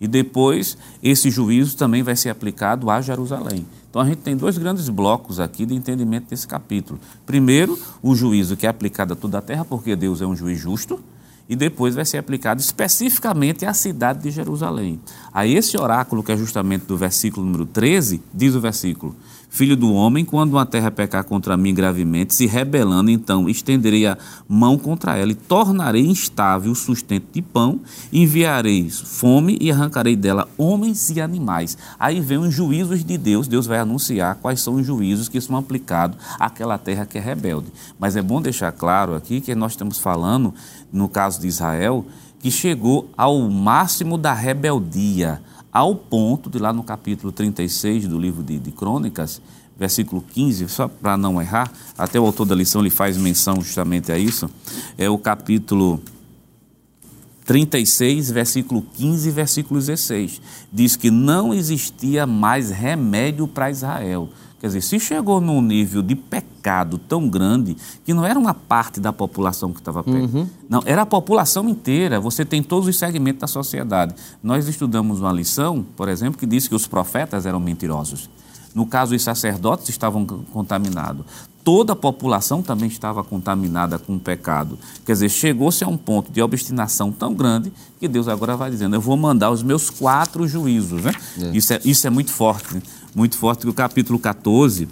[0.00, 3.66] E depois, esse juízo também vai ser aplicado a Jerusalém.
[3.90, 7.00] Então, a gente tem dois grandes blocos aqui de entendimento desse capítulo.
[7.26, 10.60] Primeiro, o juízo que é aplicado a toda a terra, porque Deus é um juiz
[10.60, 11.00] justo
[11.48, 15.00] e depois vai ser aplicado especificamente à cidade de Jerusalém.
[15.32, 19.16] A esse oráculo, que é justamente do versículo número 13, diz o versículo:
[19.50, 24.16] Filho do homem, quando uma terra pecar contra mim gravemente, se rebelando, então estenderei a
[24.46, 27.80] mão contra ela e tornarei instável o sustento de pão,
[28.12, 31.78] enviarei fome e arrancarei dela homens e animais.
[31.98, 35.56] Aí vem os juízos de Deus, Deus vai anunciar quais são os juízos que são
[35.56, 37.72] aplicados àquela terra que é rebelde.
[37.98, 40.52] Mas é bom deixar claro aqui que nós estamos falando,
[40.92, 42.04] no caso de Israel,
[42.40, 45.40] que chegou ao máximo da rebeldia
[45.72, 49.40] ao ponto de lá no capítulo 36 do livro de, de Crônicas,
[49.78, 54.10] versículo 15, só para não errar, até o autor da lição ele faz menção justamente
[54.10, 54.50] a isso,
[54.96, 56.00] é o capítulo
[57.44, 60.40] 36, versículo 15 e versículo 16.
[60.72, 64.28] Diz que não existia mais remédio para Israel.
[64.60, 68.98] Quer dizer, se chegou num nível de pecado tão grande que não era uma parte
[68.98, 70.48] da população que estava perto, uhum.
[70.68, 72.18] não, era a população inteira.
[72.18, 74.14] Você tem todos os segmentos da sociedade.
[74.42, 78.28] Nós estudamos uma lição, por exemplo, que diz que os profetas eram mentirosos.
[78.74, 81.24] No caso, os sacerdotes estavam contaminados.
[81.64, 84.78] Toda a população também estava contaminada com o pecado.
[85.04, 88.96] Quer dizer, chegou-se a um ponto de obstinação tão grande que Deus agora vai dizendo:
[88.96, 91.02] Eu vou mandar os meus quatro juízos.
[91.02, 91.12] Né?
[91.42, 91.56] É.
[91.56, 92.82] Isso, é, isso é muito forte.
[93.18, 94.86] Muito forte que o capítulo 14,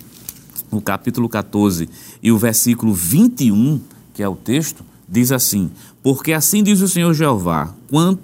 [0.68, 1.88] o capítulo 14
[2.20, 3.80] e o versículo 21,
[4.12, 5.70] que é o texto, diz assim:
[6.02, 8.18] Porque assim diz o Senhor Jeová, quando,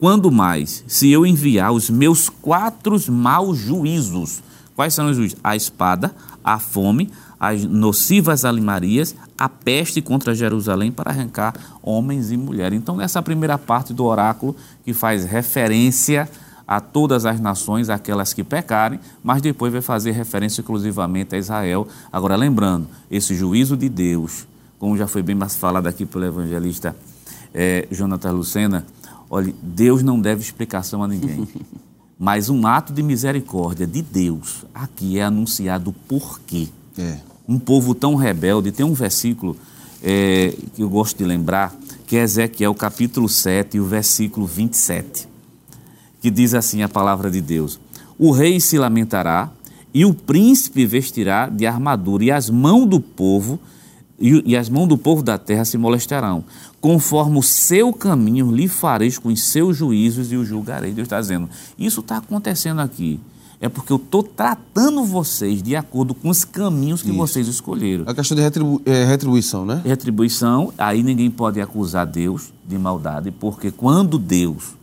[0.00, 4.42] quando mais, se eu enviar os meus quatro maus juízos,
[4.74, 5.38] quais são os juízos?
[5.44, 11.54] A espada, a fome, as nocivas alimarias, a peste contra Jerusalém para arrancar
[11.84, 12.76] homens e mulheres.
[12.76, 16.45] Então, nessa primeira parte do oráculo, que faz referência a
[16.80, 21.86] todas as nações, aquelas que pecarem, mas depois vai fazer referência exclusivamente a Israel.
[22.12, 24.46] Agora, lembrando, esse juízo de Deus,
[24.78, 26.96] como já foi bem mais falado aqui pelo evangelista
[27.54, 28.86] é, Jonathan Lucena,
[29.30, 31.46] olha, Deus não deve explicação a ninguém.
[32.18, 36.68] mas um ato de misericórdia de Deus aqui é anunciado por quê?
[36.98, 37.18] É.
[37.46, 39.56] Um povo tão rebelde, tem um versículo
[40.02, 41.72] é, que eu gosto de lembrar,
[42.08, 45.35] que é Ezequiel capítulo 7 e o versículo 27
[46.26, 47.78] que diz assim a palavra de Deus:
[48.18, 49.48] O rei se lamentará
[49.94, 53.60] e o príncipe vestirá de armadura e as mãos do povo
[54.18, 56.42] e, as mãos do povo da terra se molestarão.
[56.80, 60.92] Conforme o seu caminho lhe fareis com os seus juízos e o julgarei.
[60.92, 63.20] Deus está dizendo, isso está acontecendo aqui
[63.58, 67.16] é porque eu estou tratando vocês de acordo com os caminhos que Isso.
[67.16, 68.04] vocês escolheram.
[68.06, 69.80] A questão de retribu é, retribuição, né?
[69.82, 74.76] Retribuição, aí ninguém pode acusar Deus de maldade, porque quando Deus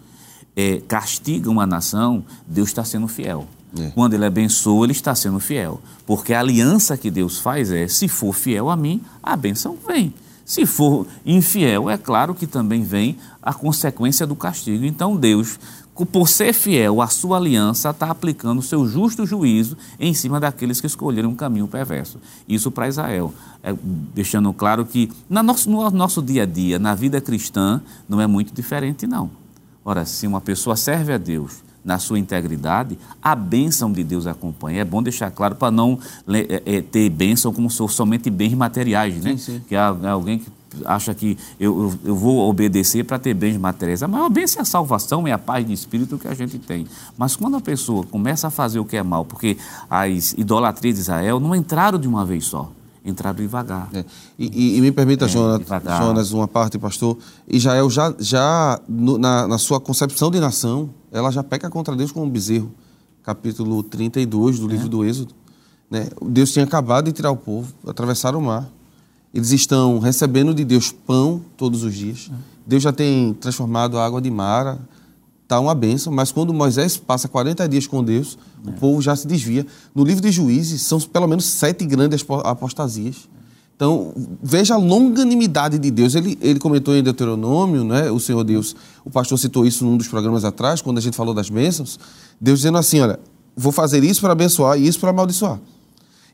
[0.55, 3.47] é, castiga uma nação, Deus está sendo fiel.
[3.79, 3.89] É.
[3.91, 5.81] Quando ele abençoa, ele está sendo fiel.
[6.05, 10.13] Porque a aliança que Deus faz é: se for fiel a mim, a benção vem.
[10.45, 14.83] Se for infiel, é claro que também vem a consequência do castigo.
[14.83, 15.57] Então Deus,
[16.11, 20.81] por ser fiel à sua aliança, está aplicando o seu justo juízo em cima daqueles
[20.81, 22.19] que escolheram um caminho perverso.
[22.47, 23.33] Isso para Israel.
[23.63, 23.73] É,
[24.13, 28.27] deixando claro que no nosso, no nosso dia a dia, na vida cristã, não é
[28.27, 29.42] muito diferente, não.
[29.85, 34.81] Ora, se uma pessoa serve a Deus na sua integridade, a bênção de Deus acompanha.
[34.81, 39.31] É bom deixar claro para não é, é, ter bênção como somente bens materiais, né?
[39.31, 39.61] Sim, sim.
[39.67, 40.47] Que alguém que
[40.85, 44.01] acha que eu, eu, eu vou obedecer para ter bens materiais.
[44.01, 46.87] A maior bênção é a salvação, é a paz de espírito que a gente tem.
[47.17, 49.57] Mas quando a pessoa começa a fazer o que é mal, porque
[49.89, 52.71] as idolatrias de Israel não entraram de uma vez só,
[53.05, 53.89] entraram devagar.
[53.93, 54.05] É.
[54.37, 55.61] E, e, e, me permita, é, Jonas,
[55.99, 57.17] Jonas, uma parte, pastor.
[57.47, 62.11] Israel já, já no, na, na sua concepção de nação, ela já peca contra Deus
[62.11, 62.71] como um bezerro.
[63.21, 64.89] Capítulo 32 do livro é.
[64.89, 65.33] do Êxodo.
[65.89, 66.07] Né?
[66.21, 68.69] Deus tinha acabado de tirar o povo, atravessar o mar.
[69.33, 72.31] Eles estão recebendo de Deus pão todos os dias.
[72.65, 74.79] Deus já tem transformado a água de Mara,
[75.53, 78.69] está uma benção, mas quando Moisés passa 40 dias com Deus, é.
[78.69, 79.65] o povo já se desvia.
[79.93, 83.29] No livro de Juízes, são pelo menos sete grandes apostasias.
[83.75, 86.15] Então, veja a longanimidade de Deus.
[86.15, 90.07] Ele, ele comentou em Deuteronômio, né, o Senhor Deus, o pastor citou isso num dos
[90.07, 91.99] programas atrás, quando a gente falou das bênçãos.
[92.39, 93.19] Deus dizendo assim: olha,
[93.55, 95.59] vou fazer isso para abençoar e isso para amaldiçoar.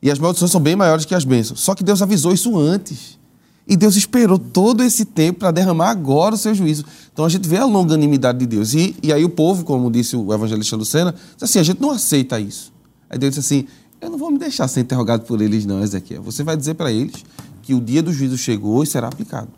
[0.02, 1.60] E as maldições são bem maiores que as bênçãos.
[1.60, 3.19] Só que Deus avisou isso antes.
[3.70, 6.84] E Deus esperou todo esse tempo para derramar agora o seu juízo.
[7.14, 8.74] Então a gente vê a longanimidade de Deus.
[8.74, 11.92] E, e aí o povo, como disse o evangelista Lucena, disse assim: a gente não
[11.92, 12.74] aceita isso.
[13.08, 13.68] Aí Deus disse assim:
[14.02, 16.24] eu não vou me deixar ser interrogado por eles, não, Ezequiel.
[16.24, 17.24] Você vai dizer para eles
[17.62, 19.50] que o dia do juízo chegou e será aplicado.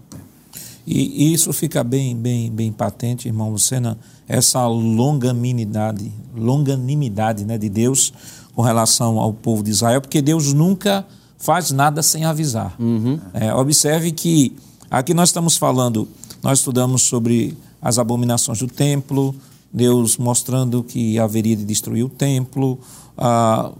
[0.85, 3.97] E, e isso fica bem, bem, bem patente, irmão Lucena,
[4.27, 8.11] essa longanimidade, longanimidade né, de Deus
[8.53, 11.05] com relação ao povo de Israel, porque Deus nunca
[11.41, 12.75] faz nada sem avisar.
[12.79, 13.19] Uhum.
[13.33, 14.55] É, observe que
[14.89, 16.07] aqui nós estamos falando,
[16.41, 19.35] nós estudamos sobre as abominações do templo,
[19.73, 22.79] Deus mostrando que haveria de destruir o templo.
[23.17, 23.71] Ah,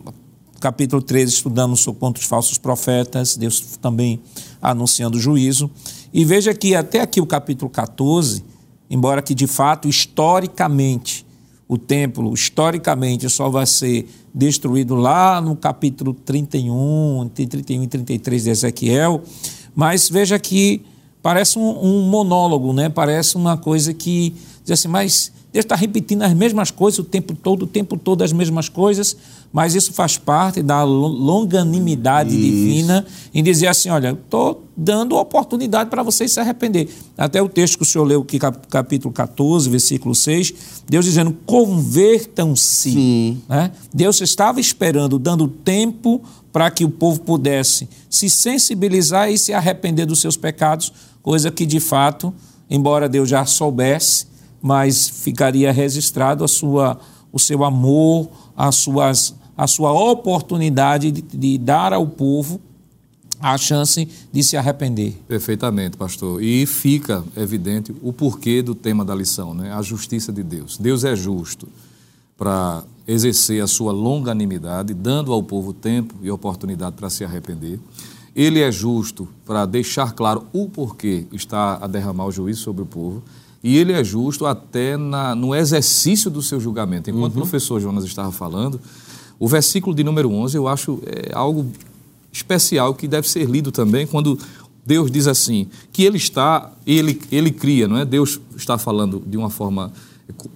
[0.60, 4.20] capítulo 13, estudamos sobre contra os falsos profetas, Deus também
[4.60, 5.70] anunciando o juízo.
[6.12, 8.44] E veja que até aqui o capítulo 14,
[8.90, 11.26] embora que de fato, historicamente,
[11.72, 18.44] o templo, historicamente, só vai ser destruído lá no capítulo 31, entre 31 e 33
[18.44, 19.22] de Ezequiel.
[19.74, 20.82] Mas veja que
[21.22, 22.90] parece um, um monólogo, né?
[22.90, 27.36] parece uma coisa que diz assim, mas Deus está repetindo as mesmas coisas o tempo
[27.36, 29.18] todo, o tempo todo as mesmas coisas,
[29.52, 32.40] mas isso faz parte da longanimidade isso.
[32.40, 36.90] divina em dizer assim: olha, estou dando oportunidade para vocês se arrepender.
[37.18, 40.54] Até o texto que o senhor leu aqui, capítulo 14, versículo 6,
[40.88, 43.38] Deus dizendo: convertam-se.
[43.50, 43.72] Né?
[43.94, 46.22] Deus estava esperando, dando tempo
[46.54, 51.66] para que o povo pudesse se sensibilizar e se arrepender dos seus pecados, coisa que
[51.66, 52.34] de fato,
[52.70, 54.31] embora Deus já soubesse,
[54.62, 57.00] mas ficaria registrado a sua,
[57.32, 62.62] o seu amor, as suas, a sua oportunidade de, de dar ao povo
[63.42, 65.18] a chance de se arrepender.
[65.28, 66.44] Perfeitamente, pastor.
[66.44, 69.74] E fica evidente o porquê do tema da lição, né?
[69.74, 70.78] A justiça de Deus.
[70.78, 71.68] Deus é justo
[72.38, 77.80] para exercer a sua longanimidade, dando ao povo tempo e oportunidade para se arrepender.
[78.36, 82.86] Ele é justo para deixar claro o porquê está a derramar o juízo sobre o
[82.86, 83.24] povo.
[83.64, 87.10] E ele é justo até na, no exercício do seu julgamento.
[87.10, 87.42] Enquanto uhum.
[87.42, 88.80] o professor Jonas estava falando,
[89.40, 91.72] o versículo de número 11 eu acho é, algo
[92.32, 94.38] especial que deve ser lido também quando
[94.86, 98.06] Deus diz assim, que ele está, ele, ele cria, não é?
[98.06, 99.92] Deus está falando de uma forma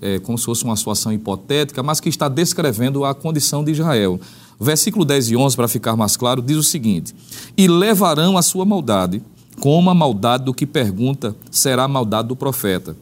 [0.02, 4.20] é, como se fosse uma situação hipotética, mas que está descrevendo a condição de Israel.
[4.60, 7.14] Versículo 10 e 11, para ficar mais claro, diz o seguinte:
[7.58, 9.22] E levarão a sua maldade
[9.60, 12.96] como a maldade do que pergunta será a maldade do profeta.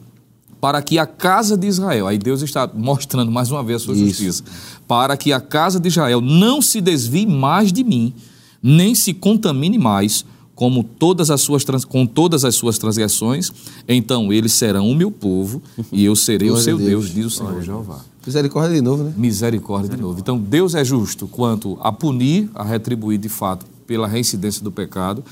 [0.60, 3.94] Para que a casa de Israel, aí Deus está mostrando mais uma vez a sua
[3.94, 4.06] Isso.
[4.06, 4.44] justiça,
[4.88, 8.14] para que a casa de Israel não se desvie mais de mim,
[8.62, 13.50] nem se contamine mais, como todas as suas, com todas as suas transgressões,
[13.88, 15.60] então eles serão o meu povo
[15.92, 16.88] e eu serei o seu Deus.
[16.88, 18.00] Deus, diz o Senhor Glória Jeová.
[18.24, 19.12] Misericórdia de novo, né?
[19.16, 20.18] Misericórdia de novo.
[20.20, 25.22] Então Deus é justo quanto a punir, a retribuir de fato pela reincidência do pecado,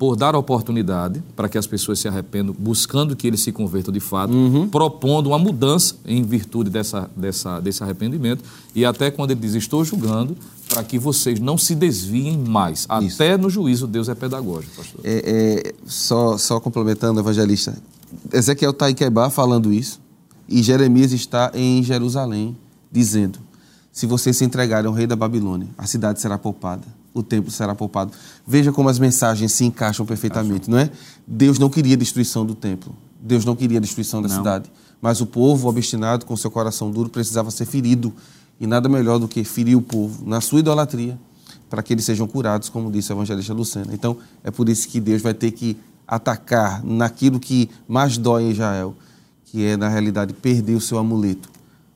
[0.00, 4.00] por dar oportunidade para que as pessoas se arrependam, buscando que eles se convertam de
[4.00, 4.66] fato, uhum.
[4.66, 8.42] propondo uma mudança em virtude dessa, dessa, desse arrependimento,
[8.74, 10.34] e até quando ele diz: Estou julgando,
[10.70, 12.88] para que vocês não se desviem mais.
[13.02, 13.22] Isso.
[13.22, 15.02] Até no juízo, Deus é pedagógico, pastor.
[15.04, 17.76] É, é, só, só complementando, evangelista,
[18.32, 20.00] Ezequiel está em Quebá falando isso,
[20.48, 22.56] e Jeremias está em Jerusalém,
[22.90, 23.38] dizendo:
[23.92, 27.74] Se vocês se entregarem ao rei da Babilônia, a cidade será poupada o templo será
[27.74, 28.12] poupado.
[28.46, 30.90] Veja como as mensagens se encaixam perfeitamente, não é?
[31.26, 32.94] Deus não queria destruição do templo.
[33.20, 34.36] Deus não queria a destruição da Não.
[34.36, 34.70] cidade,
[35.00, 38.12] mas o povo obstinado com seu coração duro precisava ser ferido
[38.58, 41.18] e nada melhor do que ferir o povo na sua idolatria
[41.68, 43.94] para que eles sejam curados, como disse a evangelista Lucena.
[43.94, 48.50] Então, é por isso que Deus vai ter que atacar naquilo que mais dói em
[48.50, 48.94] Israel,
[49.44, 51.48] que é, na realidade, perder o seu amuleto.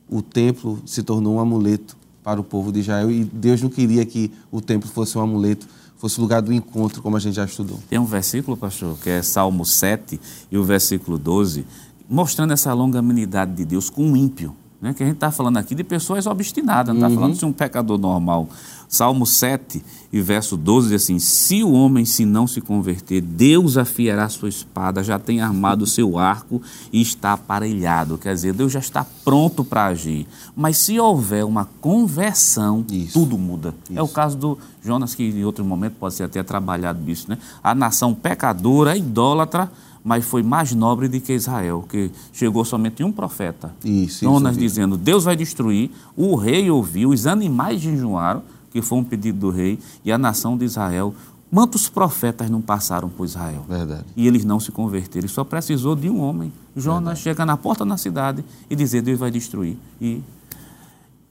[0.09, 1.94] O templo se tornou um amuleto
[2.25, 5.67] para o povo de Israel e Deus não queria que o templo fosse um amuleto,
[5.95, 7.79] fosse lugar do encontro, como a gente já estudou.
[7.87, 10.19] Tem um versículo, pastor, que é Salmo 7
[10.51, 11.67] e o versículo 12,
[12.09, 14.55] mostrando essa longanimidade de Deus com o ímpio.
[14.81, 14.91] Né?
[14.95, 17.99] Que a gente está falando aqui de pessoas obstinadas, não está falando de um pecador
[17.99, 18.49] normal.
[18.87, 23.77] Salmo 7 e verso 12 diz assim: Se o homem se não se converter, Deus
[23.77, 28.17] afiará sua espada, já tem armado o seu arco e está aparelhado.
[28.17, 30.27] Quer dizer, Deus já está pronto para agir.
[30.55, 33.13] Mas se houver uma conversão, Isso.
[33.13, 33.73] tudo muda.
[33.93, 37.37] É o caso do Jonas, que em outro momento pode ser até trabalhado nisso, né?
[37.63, 39.69] A nação pecadora, idólatra,
[40.05, 43.73] mas foi mais nobre do que Israel, que chegou somente um profeta.
[43.83, 44.59] Isso, Jonas isso.
[44.59, 48.43] dizendo, Deus vai destruir, o rei ouviu, os animais jejuaram,
[48.75, 51.15] que foi um pedido do rei, e a nação de Israel,
[51.49, 53.63] quantos profetas não passaram por Israel?
[53.69, 54.03] Verdade.
[54.17, 56.51] E eles não se converteram, só precisou de um homem.
[56.75, 59.77] Jonas chega na porta da cidade e dizer, Deus vai destruir.
[60.01, 60.21] E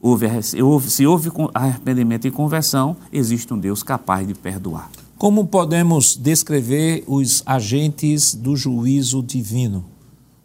[0.01, 4.89] houve, se houve arrependimento e conversão, existe um Deus capaz de perdoar.
[5.15, 9.85] Como podemos descrever os agentes do juízo divino?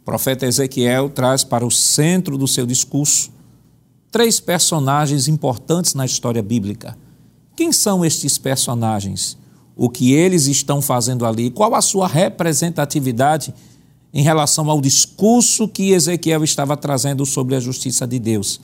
[0.02, 3.30] O profeta Ezequiel traz para o centro do seu discurso
[4.10, 6.96] três personagens importantes na história bíblica.
[7.56, 9.36] Quem são estes personagens?
[9.76, 11.50] O que eles estão fazendo ali?
[11.50, 13.54] Qual a sua representatividade
[14.12, 18.60] em relação ao discurso que Ezequiel estava trazendo sobre a justiça de Deus?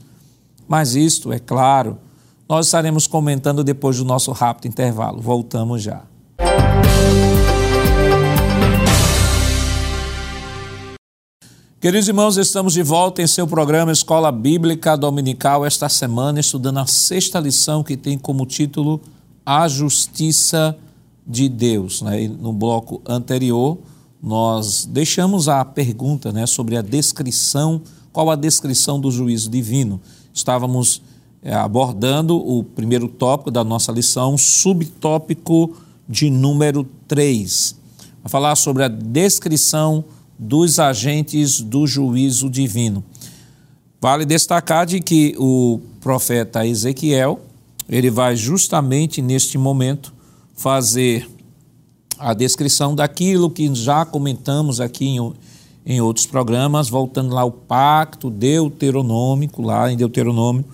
[0.68, 1.98] Mas isto, é claro,
[2.48, 5.20] nós estaremos comentando depois do nosso rápido intervalo.
[5.20, 6.02] Voltamos já.
[11.78, 16.86] Queridos irmãos, estamos de volta em seu programa Escola Bíblica Dominical esta semana, estudando a
[16.86, 18.98] sexta lição que tem como título
[19.44, 20.74] A Justiça
[21.26, 22.00] de Deus.
[22.00, 22.28] né?
[22.28, 23.76] No bloco anterior,
[24.22, 30.00] nós deixamos a pergunta né, sobre a descrição, qual a descrição do juízo divino.
[30.32, 31.02] Estávamos
[31.42, 35.76] eh, abordando o primeiro tópico da nossa lição, subtópico
[36.08, 37.76] de número 3.
[38.22, 40.02] Vai falar sobre a descrição
[40.38, 43.02] dos agentes do juízo divino.
[44.00, 47.40] Vale destacar de que o profeta Ezequiel,
[47.88, 50.12] ele vai justamente neste momento
[50.54, 51.28] fazer
[52.18, 55.32] a descrição daquilo que já comentamos aqui em,
[55.84, 60.64] em outros programas, voltando lá ao pacto deuteronômico, lá em Deuteronômio,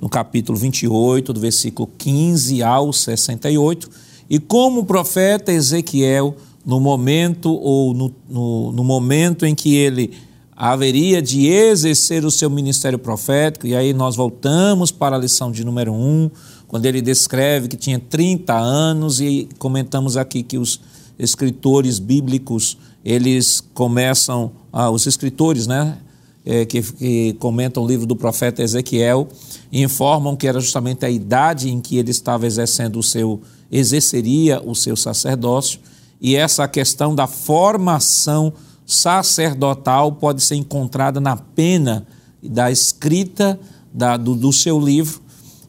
[0.00, 3.88] no capítulo 28, do versículo 15 ao 68,
[4.28, 10.12] e como o profeta Ezequiel, no momento ou no, no, no momento em que ele
[10.54, 15.64] haveria de exercer o seu ministério profético, e aí nós voltamos para a lição de
[15.64, 16.30] número 1,
[16.68, 20.80] quando ele descreve que tinha 30 anos, e comentamos aqui que os
[21.18, 25.98] escritores bíblicos, eles começam, ah, os escritores, né,
[26.44, 29.28] é, que, que comentam o livro do profeta Ezequiel,
[29.72, 34.74] informam que era justamente a idade em que ele estava exercendo o seu, exerceria o
[34.74, 35.80] seu sacerdócio,
[36.22, 38.52] e essa questão da formação
[38.86, 42.06] sacerdotal pode ser encontrada na pena
[42.40, 43.58] da escrita
[43.92, 45.20] da, do, do seu livro.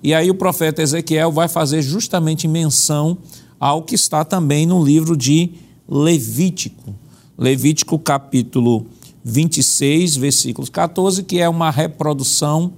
[0.03, 3.17] E aí o profeta Ezequiel vai fazer justamente menção
[3.59, 5.53] ao que está também no livro de
[5.89, 6.93] Levítico.
[7.35, 8.85] Levítico capítulo
[9.23, 12.73] 26, versículos 14, que é uma reprodução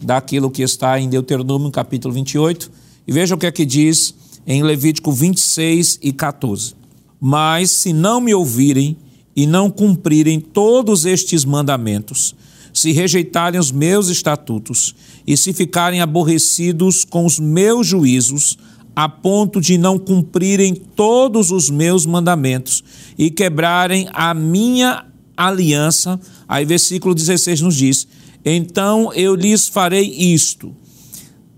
[0.00, 2.70] daquilo que está em Deuteronômio capítulo 28.
[3.08, 4.14] E veja o que é que diz
[4.46, 6.77] em Levítico 26 e 14.
[7.20, 8.96] Mas se não me ouvirem
[9.34, 12.34] e não cumprirem todos estes mandamentos,
[12.72, 14.94] se rejeitarem os meus estatutos
[15.26, 18.58] e se ficarem aborrecidos com os meus juízos,
[18.94, 22.82] a ponto de não cumprirem todos os meus mandamentos
[23.16, 25.04] e quebrarem a minha
[25.36, 28.08] aliança, aí versículo 16 nos diz:
[28.44, 30.74] Então eu lhes farei isto: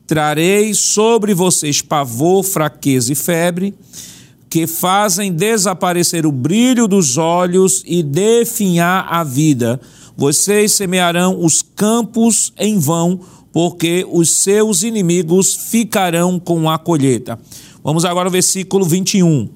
[0.07, 3.75] trarei sobre vocês pavor, fraqueza e febre,
[4.51, 9.81] que fazem desaparecer o brilho dos olhos e definhar a vida.
[10.17, 13.21] Vocês semearão os campos em vão,
[13.53, 17.39] porque os seus inimigos ficarão com a colheita.
[17.83, 19.49] Vamos agora ao versículo 21.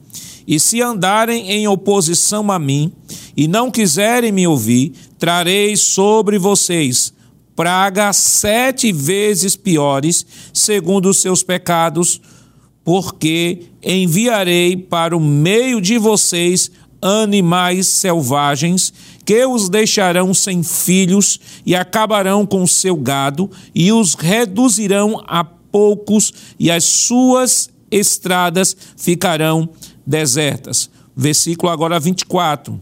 [0.46, 2.92] E se andarem em oposição a mim
[3.36, 7.12] e não quiserem me ouvir, trarei sobre vocês
[7.54, 12.20] pragas sete vezes piores, segundo os seus pecados,
[12.84, 16.70] porque enviarei para o meio de vocês
[17.00, 18.92] animais selvagens,
[19.24, 25.44] que os deixarão sem filhos e acabarão com o seu gado, e os reduzirão a
[25.44, 29.68] poucos, e as suas estradas ficarão
[30.06, 30.90] desertas.
[31.16, 32.80] Versículo agora 24.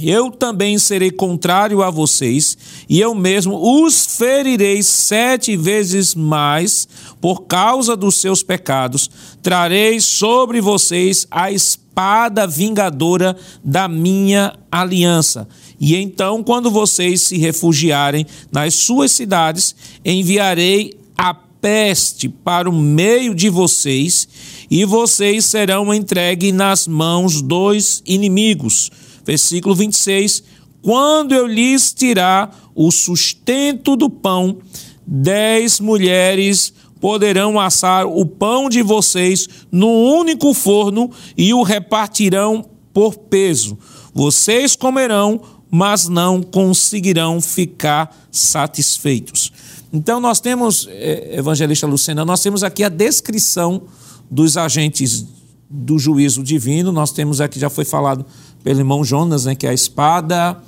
[0.00, 2.56] Eu também serei contrário a vocês,
[2.88, 6.88] e eu mesmo os ferirei sete vezes mais
[7.20, 9.10] por causa dos seus pecados.
[9.42, 15.46] Trarei sobre vocês a espada vingadora da minha aliança.
[15.78, 23.34] E então, quando vocês se refugiarem nas suas cidades, enviarei a peste para o meio
[23.34, 24.26] de vocês,
[24.70, 28.90] e vocês serão entregues nas mãos dos inimigos
[29.24, 30.42] versículo 26,
[30.82, 34.58] quando eu lhes tirar o sustento do pão,
[35.06, 43.16] dez mulheres poderão assar o pão de vocês num único forno e o repartirão por
[43.16, 43.76] peso.
[44.14, 49.52] Vocês comerão, mas não conseguirão ficar satisfeitos.
[49.92, 53.82] Então, nós temos, eh, evangelista Lucena, nós temos aqui a descrição
[54.30, 55.26] dos agentes
[55.74, 58.26] do juízo divino, nós temos aqui, já foi falado
[58.62, 60.62] pelo irmão Jonas, né, que é a espada,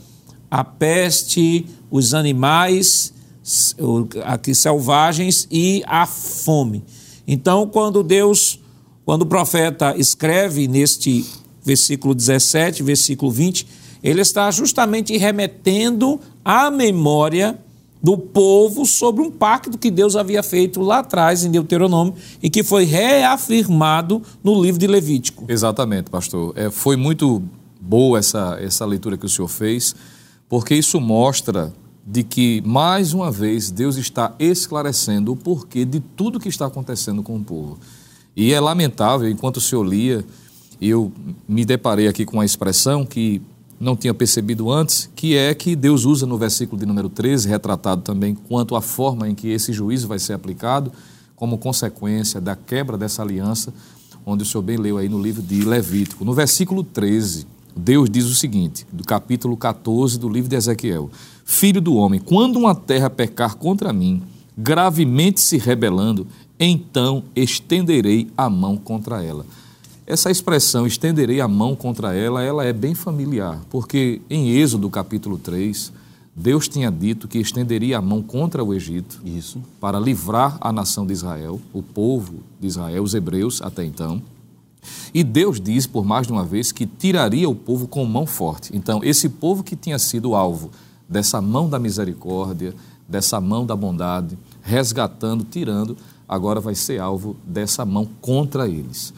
[0.50, 3.12] a peste, os animais
[4.24, 6.82] aqui selvagens e a fome.
[7.26, 8.58] Então, quando Deus,
[9.04, 11.26] quando o profeta escreve neste
[11.62, 13.66] versículo 17, versículo 20,
[14.02, 17.58] ele está justamente remetendo à memória
[18.04, 22.62] do povo sobre um pacto que Deus havia feito lá atrás em Deuteronômio e que
[22.62, 25.46] foi reafirmado no livro de Levítico.
[25.48, 26.52] Exatamente, pastor.
[26.54, 27.42] É, foi muito
[27.80, 29.96] boa essa, essa leitura que o senhor fez,
[30.50, 31.72] porque isso mostra
[32.06, 37.22] de que, mais uma vez, Deus está esclarecendo o porquê de tudo que está acontecendo
[37.22, 37.78] com o povo.
[38.36, 40.22] E é lamentável, enquanto o senhor lia,
[40.78, 41.10] eu
[41.48, 43.40] me deparei aqui com uma expressão que
[43.78, 48.02] não tinha percebido antes, que é que Deus usa no versículo de número 13, retratado
[48.02, 50.92] também quanto à forma em que esse juízo vai ser aplicado,
[51.36, 53.72] como consequência da quebra dessa aliança,
[54.24, 56.24] onde o senhor bem leu aí no livro de Levítico.
[56.24, 57.46] No versículo 13,
[57.76, 61.10] Deus diz o seguinte, do capítulo 14 do livro de Ezequiel:
[61.44, 64.22] Filho do homem, quando uma terra pecar contra mim,
[64.56, 66.26] gravemente se rebelando,
[66.58, 69.44] então estenderei a mão contra ela.
[70.06, 75.38] Essa expressão estenderei a mão contra ela, ela é bem familiar, porque em Êxodo capítulo
[75.38, 75.90] 3,
[76.36, 79.62] Deus tinha dito que estenderia a mão contra o Egito Isso.
[79.80, 84.20] para livrar a nação de Israel, o povo de Israel, os hebreus até então.
[85.14, 88.76] E Deus diz, por mais de uma vez, que tiraria o povo com mão forte.
[88.76, 90.70] Então, esse povo que tinha sido alvo
[91.08, 92.74] dessa mão da misericórdia,
[93.08, 95.96] dessa mão da bondade, resgatando, tirando,
[96.28, 99.14] agora vai ser alvo dessa mão contra eles.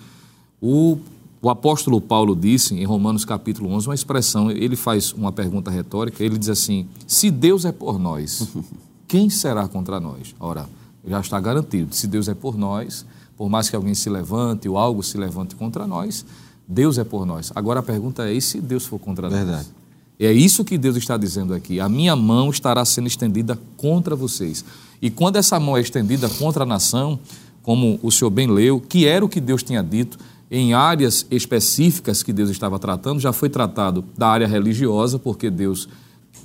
[0.60, 0.98] O,
[1.42, 6.24] o apóstolo Paulo disse em Romanos capítulo 11 uma expressão, ele faz uma pergunta retórica,
[6.24, 8.48] ele diz assim: se Deus é por nós,
[9.06, 10.34] quem será contra nós?
[10.40, 10.68] Ora,
[11.06, 13.04] já está garantido, se Deus é por nós,
[13.36, 16.24] por mais que alguém se levante ou algo se levante contra nós,
[16.66, 17.52] Deus é por nós.
[17.54, 19.58] Agora a pergunta é: e se Deus for contra Verdade.
[19.58, 19.76] nós?
[20.18, 21.78] É isso que Deus está dizendo aqui.
[21.78, 24.64] A minha mão estará sendo estendida contra vocês.
[25.00, 27.18] E quando essa mão é estendida contra a nação,
[27.62, 30.18] como o senhor bem leu, que era o que Deus tinha dito
[30.50, 35.88] em áreas específicas que Deus estava tratando, já foi tratado da área religiosa, porque Deus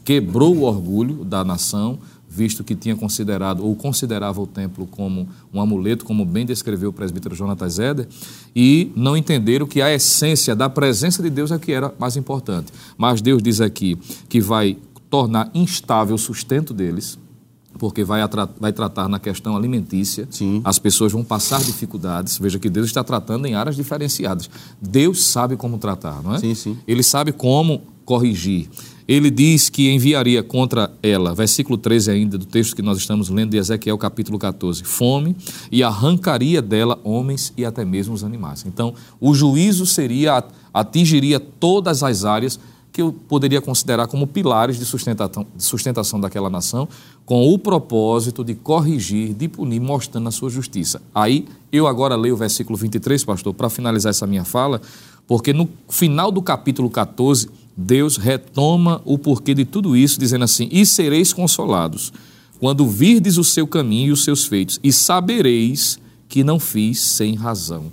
[0.04, 5.60] quebrou o orgulho da nação, visto que tinha considerado ou considerava o templo como um
[5.60, 8.08] amuleto, como bem descreveu o presbítero Jonatas Zeder,
[8.56, 12.72] e não entenderam que a essência da presença de Deus é que era mais importante.
[12.98, 13.98] Mas Deus diz aqui
[14.30, 14.78] que vai
[15.10, 17.20] tornar instável o sustento deles,
[17.78, 18.22] porque vai,
[18.60, 20.62] vai tratar na questão alimentícia, Sim.
[20.64, 22.38] as pessoas vão passar dificuldades.
[22.38, 24.50] Veja que Deus está tratando em áreas diferenciadas.
[24.82, 26.40] Deus sabe como tratar, não é?
[26.40, 26.78] Sim, sim.
[26.88, 28.70] Ele sabe como corrigir
[29.08, 33.52] ele diz que enviaria contra ela, versículo 13 ainda do texto que nós estamos lendo
[33.52, 35.36] de Ezequiel capítulo 14, fome
[35.70, 38.64] e arrancaria dela homens e até mesmo os animais.
[38.66, 40.42] Então, o juízo seria
[40.74, 42.58] atingiria todas as áreas
[42.92, 46.88] que eu poderia considerar como pilares de sustentação, sustentação daquela nação,
[47.26, 51.02] com o propósito de corrigir, de punir, mostrando a sua justiça.
[51.16, 54.82] Aí, eu agora leio o versículo 23, pastor, para finalizar essa minha fala,
[55.26, 60.68] porque no final do capítulo 14, Deus retoma o porquê de tudo isso, dizendo assim:
[60.72, 62.12] E sereis consolados,
[62.60, 67.36] quando virdes o seu caminho e os seus feitos, e sabereis que não fiz sem
[67.36, 67.92] razão.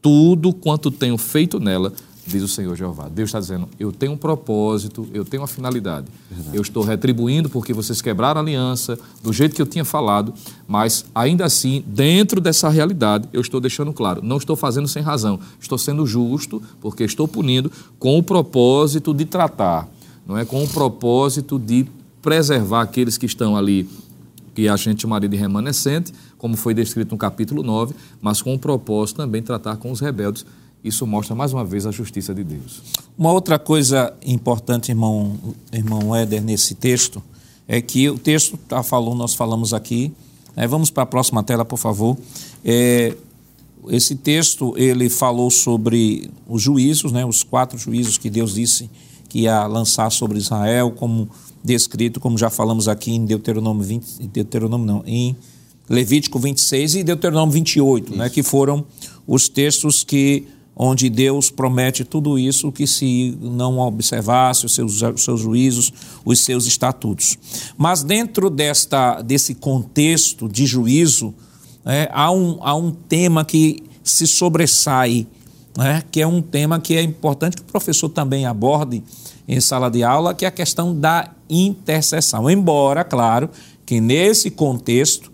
[0.00, 1.92] Tudo quanto tenho feito nela,
[2.28, 3.08] diz o Senhor Jeová.
[3.08, 6.06] Deus está dizendo: eu tenho um propósito, eu tenho uma finalidade.
[6.30, 6.56] Verdade.
[6.56, 10.32] Eu estou retribuindo porque vocês quebraram a aliança do jeito que eu tinha falado,
[10.66, 15.40] mas ainda assim, dentro dessa realidade, eu estou deixando claro: não estou fazendo sem razão,
[15.58, 19.88] estou sendo justo porque estou punindo com o propósito de tratar,
[20.26, 21.86] não é com o propósito de
[22.20, 23.88] preservar aqueles que estão ali
[24.54, 28.58] que a gente chamaria de remanescente, como foi descrito no capítulo 9, mas com o
[28.58, 30.44] propósito também de tratar com os rebeldes
[30.82, 32.82] isso mostra mais uma vez a justiça de Deus.
[33.16, 35.36] Uma outra coisa importante, irmão,
[35.72, 37.22] irmão Éder, nesse texto,
[37.66, 40.12] é que o texto tá falou, nós falamos aqui.
[40.56, 42.16] Né, vamos para a próxima tela, por favor.
[42.64, 43.14] É,
[43.88, 48.90] esse texto ele falou sobre os juízos, né, os quatro juízos que Deus disse
[49.28, 51.28] que ia lançar sobre Israel, como
[51.62, 55.36] descrito, como já falamos aqui em Deuteronômio 20, Deuteronômio não, em
[55.88, 58.84] Levítico 26 e Deuteronômio 28, né, que foram
[59.26, 60.46] os textos que
[60.78, 65.92] onde Deus promete tudo isso que se não observasse os seus, os seus juízos,
[66.24, 67.36] os seus estatutos.
[67.76, 71.34] Mas dentro desta, desse contexto de juízo,
[71.84, 75.26] é, há, um, há um tema que se sobressai,
[75.76, 79.02] né, que é um tema que é importante que o professor também aborde
[79.48, 82.48] em sala de aula, que é a questão da intercessão.
[82.48, 83.50] Embora, claro,
[83.84, 85.32] que nesse contexto,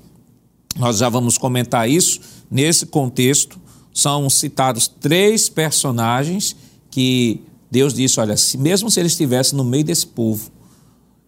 [0.76, 2.20] nós já vamos comentar isso,
[2.50, 3.58] nesse contexto,
[3.94, 6.56] são citados três personagens
[6.90, 7.40] que
[7.70, 10.50] Deus disse: olha, se, mesmo se eles estivessem no meio desse povo,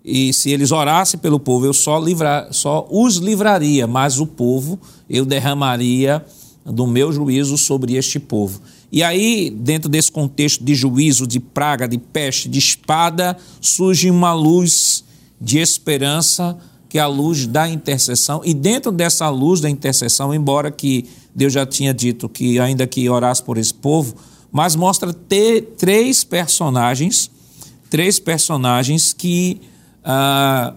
[0.04, 4.78] e se eles orassem pelo povo, eu só, livrar, só os livraria, mas o povo
[5.08, 6.24] eu derramaria
[6.64, 8.60] do meu juízo sobre este povo.
[8.90, 14.32] E aí, dentro desse contexto de juízo, de praga, de peste, de espada, surge uma
[14.32, 15.04] luz
[15.40, 16.56] de esperança,
[16.88, 18.42] que é a luz da intercessão.
[18.44, 21.04] E dentro dessa luz da intercessão, embora que
[21.36, 24.14] Deus já tinha dito que ainda que orasse por esse povo,
[24.50, 27.30] mas mostra ter três personagens,
[27.90, 29.60] três personagens que
[30.02, 30.72] ah,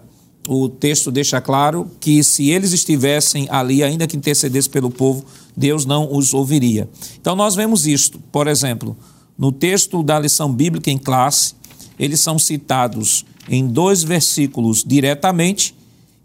[0.46, 5.24] o texto deixa claro que se eles estivessem ali, ainda que intercedesse pelo povo,
[5.56, 6.90] Deus não os ouviria.
[7.22, 8.98] Então nós vemos isto, por exemplo,
[9.38, 11.54] no texto da lição bíblica em classe,
[11.98, 15.74] eles são citados em dois versículos diretamente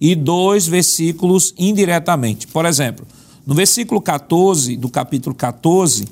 [0.01, 2.49] e dois versículos indiretamente.
[2.49, 3.07] Por exemplo,
[3.47, 6.07] no versículo 14 do capítulo 14,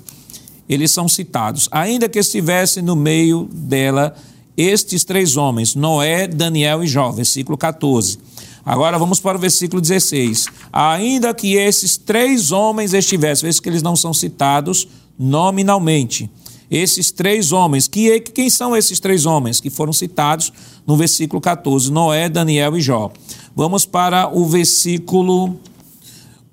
[0.69, 1.69] eles são citados.
[1.71, 4.15] Ainda que estivessem no meio dela
[4.57, 8.19] estes três homens, Noé, Daniel e Jó, versículo 14.
[8.65, 10.47] Agora vamos para o versículo 16.
[10.73, 14.87] Ainda que esses três homens estivessem, veja que eles não são citados
[15.19, 16.31] nominalmente.
[16.71, 20.53] Esses três homens, que, quem são esses três homens que foram citados
[20.87, 21.91] no versículo 14?
[21.91, 23.11] Noé, Daniel e Jó.
[23.55, 25.57] Vamos para o versículo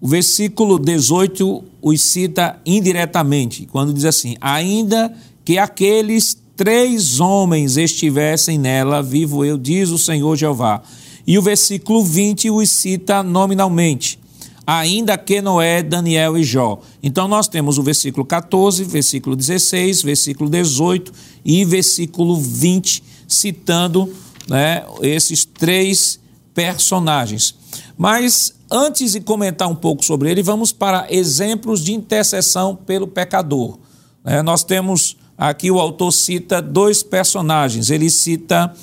[0.02, 8.58] o versículo 18 os cita indiretamente, quando diz assim: Ainda que aqueles três homens estivessem
[8.58, 10.82] nela, vivo eu, diz o Senhor Jeová.
[11.28, 14.20] E o versículo 20 os cita nominalmente,
[14.66, 16.82] ainda que Noé, Daniel e Jó.
[17.04, 21.12] Então nós temos o versículo 14, versículo 16, versículo 18
[21.44, 24.12] e versículo 20, citando
[24.48, 26.20] né, esses três
[26.54, 27.59] personagens.
[28.00, 33.78] Mas antes de comentar um pouco sobre ele, vamos para exemplos de intercessão pelo pecador.
[34.24, 37.90] É, nós temos aqui o autor cita dois personagens.
[37.90, 38.74] Ele cita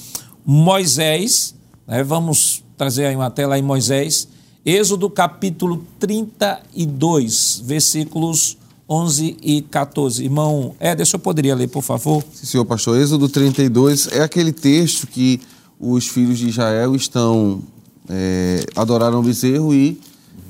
[0.45, 1.55] Moisés,
[1.87, 4.29] né, vamos trazer aí uma tela aí, Moisés,
[4.67, 10.25] Êxodo capítulo 32, versículos 11 e 14.
[10.25, 12.23] Irmão Ederson, eu poderia ler, por favor?
[12.35, 13.01] Sim, senhor pastor.
[13.01, 15.41] Êxodo 32 é aquele texto que
[15.81, 17.63] os filhos de Israel estão
[18.09, 20.01] é, adoraram o bezerro e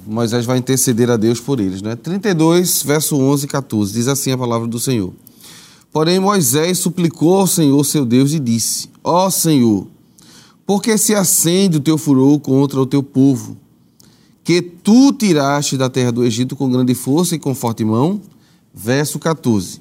[0.06, 1.82] Moisés vai interceder a Deus por eles.
[1.82, 1.96] Né?
[1.96, 5.12] 32, verso 11 e 14, diz assim a palavra do Senhor.
[5.92, 9.86] Porém, Moisés suplicou ao Senhor seu Deus e disse: Ó oh, Senhor,
[10.66, 13.56] por que se acende o teu furor contra o teu povo,
[14.44, 18.20] que tu tiraste da terra do Egito com grande força e com forte mão?
[18.74, 19.80] Verso 14.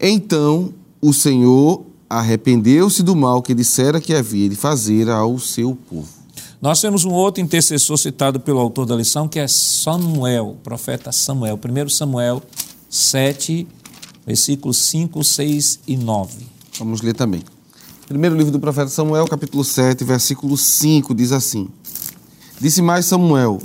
[0.00, 6.15] Então o Senhor arrependeu-se do mal que dissera que havia de fazer ao seu povo.
[6.60, 11.12] Nós temos um outro intercessor citado pelo autor da lição, que é Samuel, o profeta
[11.12, 11.60] Samuel.
[11.62, 12.42] 1 Samuel
[12.88, 13.68] 7,
[14.26, 16.46] versículos 5, 6 e 9.
[16.78, 17.42] Vamos ler também.
[18.08, 21.68] Primeiro livro do profeta Samuel, capítulo 7, versículo 5, diz assim:
[22.58, 23.60] Disse mais Samuel: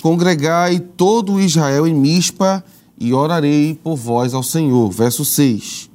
[0.00, 2.64] Congregai todo Israel em Mispa
[2.98, 4.90] e orarei por vós ao Senhor.
[4.90, 5.90] Verso 6.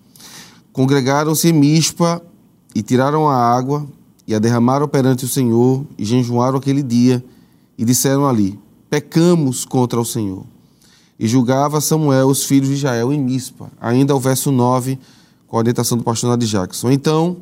[0.72, 2.22] Congregaram-se em Mispa
[2.76, 3.88] e tiraram a água
[4.28, 7.24] e a derramaram perante o Senhor e jejuaram aquele dia
[7.78, 8.60] e disseram ali:
[8.90, 10.44] Pecamos contra o Senhor.
[11.20, 13.72] E julgava Samuel os filhos de Israel em Mispa.
[13.80, 15.00] Ainda o verso 9
[15.48, 16.92] com a orientação do pastor Nadir Jackson.
[16.92, 17.38] Então,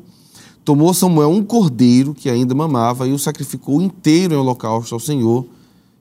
[0.64, 5.44] tomou Samuel um cordeiro que ainda mamava e o sacrificou inteiro em holocausto ao Senhor.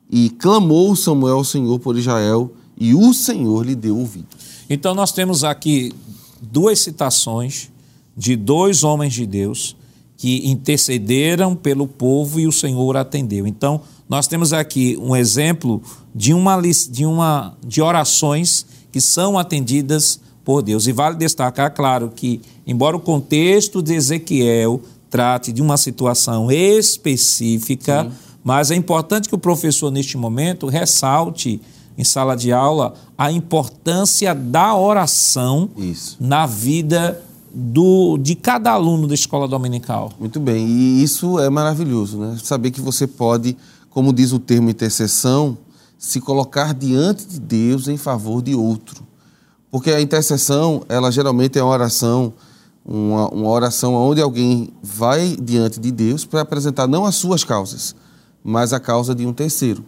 [0.10, 4.28] E clamou Samuel ao Senhor por Israel, e o Senhor lhe deu ouvido.
[4.70, 5.92] Então, nós temos aqui
[6.40, 7.72] duas citações
[8.16, 9.76] de dois homens de Deus
[10.18, 13.46] que intercederam pelo povo e o Senhor atendeu.
[13.46, 15.82] Então, nós temos aqui um exemplo
[16.14, 20.88] de uma de uma de orações que são atendidas por Deus.
[20.88, 28.04] E vale destacar, claro, que embora o contexto de Ezequiel trate de uma situação específica,
[28.04, 28.12] Sim.
[28.44, 31.60] mas é importante que o professor neste momento ressalte
[31.98, 36.18] em sala de aula a importância da oração Isso.
[36.20, 37.22] na vida
[37.56, 40.12] do, de cada aluno da escola dominical.
[40.20, 42.38] Muito bem, e isso é maravilhoso, né?
[42.44, 43.56] Saber que você pode,
[43.90, 45.58] como diz o termo intercessão,
[45.98, 49.04] se colocar diante de Deus em favor de outro.
[49.72, 52.34] Porque a intercessão, ela geralmente é uma oração,
[52.86, 57.96] uma, uma oração onde alguém vai diante de Deus para apresentar não as suas causas,
[58.44, 59.84] mas a causa de um terceiro.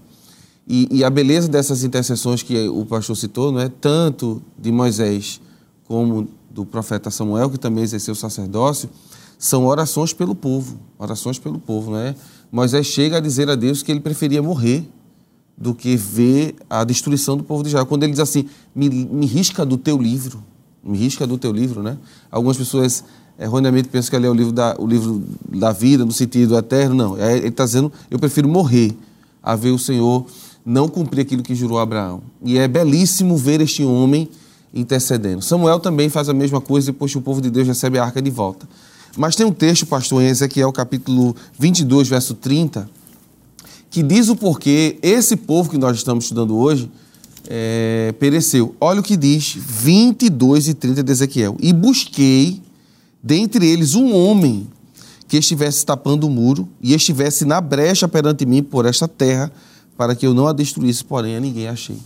[0.66, 5.40] E, e, a beleza dessas intercessões que o pastor citou, não é tanto de Moisés
[5.86, 8.90] como do profeta Samuel, que também exerceu o sacerdócio,
[9.38, 12.16] são orações pelo povo, orações pelo povo, né?
[12.52, 14.84] Moisés chega a dizer a Deus que ele preferia morrer
[15.56, 17.86] do que ver a destruição do povo de Israel.
[17.86, 20.44] Quando ele diz assim, me, me risca do teu livro,
[20.84, 21.96] me risca do teu livro, né?
[22.32, 23.04] Algumas pessoas
[23.40, 26.96] erroneamente pensam que ali é o livro da, o livro da vida, no sentido eterno,
[26.96, 27.18] não.
[27.18, 28.98] É, ele está dizendo, eu prefiro morrer
[29.44, 30.26] a ver o Senhor
[30.66, 32.24] não cumprir aquilo que jurou a Abraão.
[32.44, 34.28] E é belíssimo ver este homem
[34.80, 35.42] intercedendo.
[35.42, 38.22] Samuel também faz a mesma coisa depois que o povo de Deus recebe a arca
[38.22, 38.68] de volta.
[39.18, 42.90] Mas tem um texto, pastor, em Ezequiel capítulo 22, verso 30,
[43.90, 46.90] que diz o porquê esse povo que nós estamos estudando hoje
[47.50, 48.76] é, pereceu.
[48.80, 51.58] Olha o que diz 22 e 30 de Ezequiel.
[51.60, 52.62] E busquei
[53.24, 54.68] dentre eles um homem
[55.28, 59.52] que estivesse tapando o muro e estivesse na brecha perante mim por esta terra,
[59.98, 61.98] para que eu não a destruísse, porém a ninguém achei.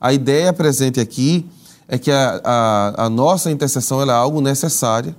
[0.00, 1.44] A ideia presente aqui
[1.92, 5.14] é que a, a, a nossa intercessão é algo necessário,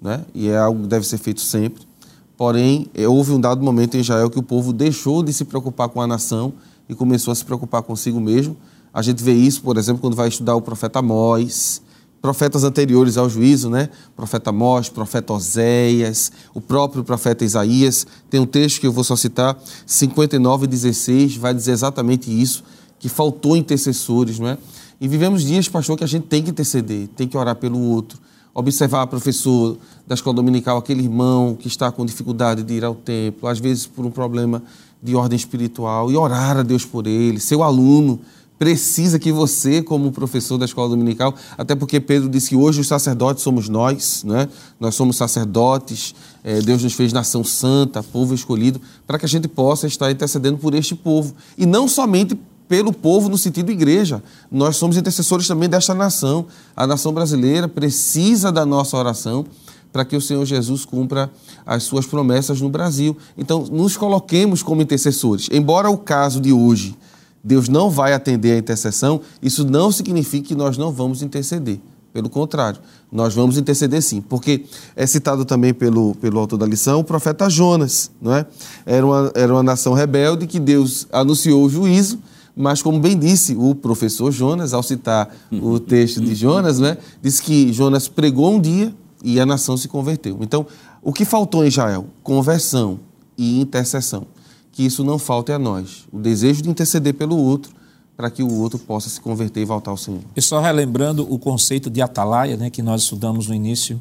[0.00, 0.26] né?
[0.34, 1.88] e é algo que deve ser feito sempre.
[2.36, 5.88] Porém, é, houve um dado momento em Israel que o povo deixou de se preocupar
[5.88, 6.52] com a nação
[6.86, 8.54] e começou a se preocupar consigo mesmo.
[8.92, 11.80] A gente vê isso, por exemplo, quando vai estudar o profeta Amós,
[12.20, 13.88] profetas anteriores ao juízo, né?
[14.14, 18.06] Profeta Amós, profeta Oséias, o próprio profeta Isaías.
[18.28, 22.62] Tem um texto que eu vou só citar, 59 e 16, vai dizer exatamente isso,
[22.98, 24.58] que faltou intercessores, não é?
[25.00, 28.18] E vivemos dias, pastor, que a gente tem que interceder, tem que orar pelo outro.
[28.52, 33.48] Observar, professor da escola dominical, aquele irmão que está com dificuldade de ir ao templo,
[33.48, 34.60] às vezes por um problema
[35.00, 37.38] de ordem espiritual, e orar a Deus por ele.
[37.38, 38.18] Seu aluno
[38.58, 42.88] precisa que você, como professor da escola dominical, até porque Pedro disse que hoje os
[42.88, 44.48] sacerdotes somos nós, né?
[44.80, 49.46] nós somos sacerdotes, é, Deus nos fez nação santa, povo escolhido, para que a gente
[49.46, 51.34] possa estar intercedendo por este povo.
[51.56, 52.36] E não somente
[52.68, 54.22] pelo povo no sentido igreja.
[54.50, 56.46] Nós somos intercessores também desta nação.
[56.76, 59.46] A nação brasileira precisa da nossa oração
[59.92, 61.30] para que o Senhor Jesus cumpra
[61.64, 63.16] as suas promessas no Brasil.
[63.36, 65.48] Então, nos coloquemos como intercessores.
[65.50, 66.94] Embora o caso de hoje
[67.42, 71.78] Deus não vai atender a intercessão, isso não significa que nós não vamos interceder.
[72.12, 72.80] Pelo contrário,
[73.12, 74.64] nós vamos interceder sim, porque
[74.96, 78.46] é citado também pelo, pelo autor da lição o profeta Jonas, não é?
[78.84, 82.18] Era uma, era uma nação rebelde que Deus anunciou o juízo,
[82.58, 87.40] mas como bem disse o professor Jonas, ao citar o texto de Jonas, né, disse
[87.40, 88.92] que Jonas pregou um dia
[89.22, 90.38] e a nação se converteu.
[90.40, 90.66] Então,
[91.02, 92.06] o que faltou em Israel?
[92.22, 92.98] Conversão
[93.36, 94.26] e intercessão.
[94.72, 96.06] Que isso não falte a nós.
[96.12, 97.72] O desejo de interceder pelo outro
[98.16, 100.20] para que o outro possa se converter e voltar ao Senhor.
[100.34, 104.00] E só relembrando o conceito de atalaia, né, que nós estudamos no início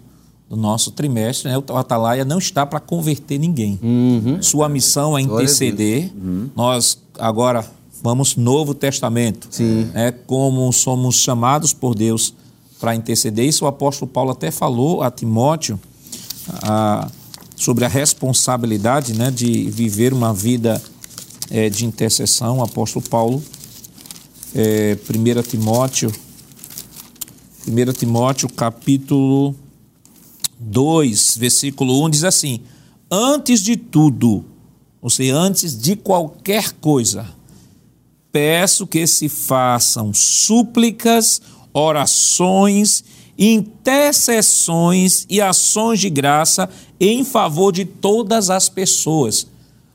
[0.49, 3.79] do nosso trimestre, né, o atalaia não está para converter ninguém.
[3.83, 4.41] Uhum.
[4.41, 6.11] Sua missão é interceder.
[6.15, 6.49] Uhum.
[6.55, 7.63] Nós agora
[8.01, 9.89] vamos Novo Testamento, Sim.
[9.93, 12.33] É como somos chamados por Deus
[12.79, 13.45] para interceder.
[13.45, 15.79] Isso o apóstolo Paulo até falou a Timóteo
[16.63, 17.09] a,
[17.55, 20.81] sobre a responsabilidade né, de viver uma vida
[21.49, 22.59] é, de intercessão.
[22.59, 23.43] O apóstolo Paulo,
[24.53, 26.11] é, 1 Timóteo,
[27.67, 29.55] 1 Timóteo capítulo
[30.59, 32.61] 2, versículo 1, diz assim:
[33.09, 34.45] Antes de tudo,
[35.01, 37.36] ou seja, antes de qualquer coisa,
[38.31, 41.41] peço que se façam súplicas,
[41.73, 43.03] orações,
[43.37, 46.69] intercessões e ações de graça
[46.99, 49.47] em favor de todas as pessoas.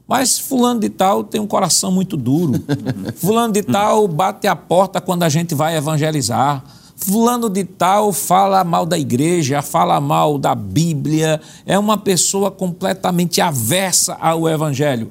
[0.06, 2.62] Mas fulano de tal tem um coração muito duro.
[3.16, 6.62] fulano de tal bate a porta quando a gente vai evangelizar.
[6.94, 13.40] Fulano de tal fala mal da igreja, fala mal da Bíblia, é uma pessoa completamente
[13.40, 15.10] aversa ao Evangelho.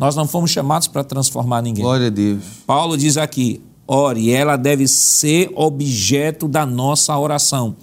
[0.00, 1.84] Nós não fomos chamados para transformar ninguém.
[1.84, 2.42] Glória a Deus.
[2.66, 7.76] Paulo diz aqui: ore, ela deve ser objeto da nossa oração.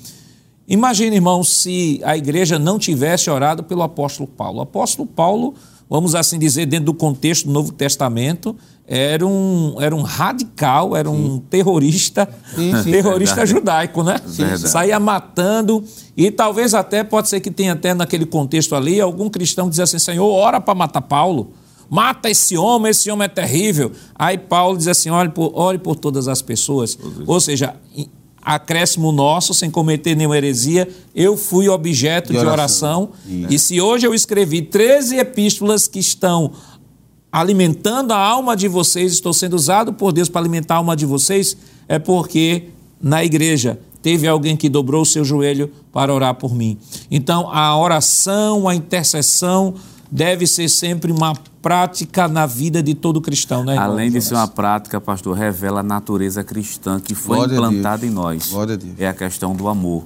[0.67, 4.57] Imagine, irmão, se a igreja não tivesse orado pelo apóstolo Paulo.
[4.57, 5.53] O apóstolo Paulo,
[5.87, 8.55] vamos assim dizer, dentro do contexto do Novo Testamento,
[8.87, 12.89] era um, era um radical, era um terrorista, Sim, sim.
[12.91, 13.51] terrorista Verdade.
[13.51, 14.19] judaico, né?
[14.25, 14.69] Verdade.
[14.69, 15.83] Saía matando
[16.17, 19.99] e talvez até, pode ser que tenha até naquele contexto ali, algum cristão diz assim,
[19.99, 21.51] Senhor, ora para matar Paulo,
[21.89, 23.91] mata esse homem, esse homem é terrível.
[24.15, 26.97] Aí Paulo diz assim, ore por, ore por todas as pessoas.
[27.25, 27.75] Ou seja,
[28.41, 33.09] acréscimo nosso, sem cometer nenhuma heresia, eu fui objeto De de oração.
[33.27, 33.47] oração.
[33.49, 36.51] E se hoje eu escrevi 13 epístolas que estão
[37.31, 41.05] alimentando a alma de vocês, estou sendo usado por Deus para alimentar a alma de
[41.05, 41.57] vocês,
[41.87, 42.69] é porque
[43.01, 46.77] na igreja teve alguém que dobrou o seu joelho para orar por mim.
[47.11, 49.73] Então, a oração, a intercessão
[50.09, 51.33] deve ser sempre uma
[51.67, 53.73] prática na vida de todo cristão, né?
[53.73, 53.91] irmão?
[53.91, 58.09] Além de ser uma prática, pastor, revela a natureza cristã que foi Glória implantada em
[58.09, 58.51] nós.
[58.51, 58.93] Glória a Deus.
[58.97, 60.05] É a questão do amor.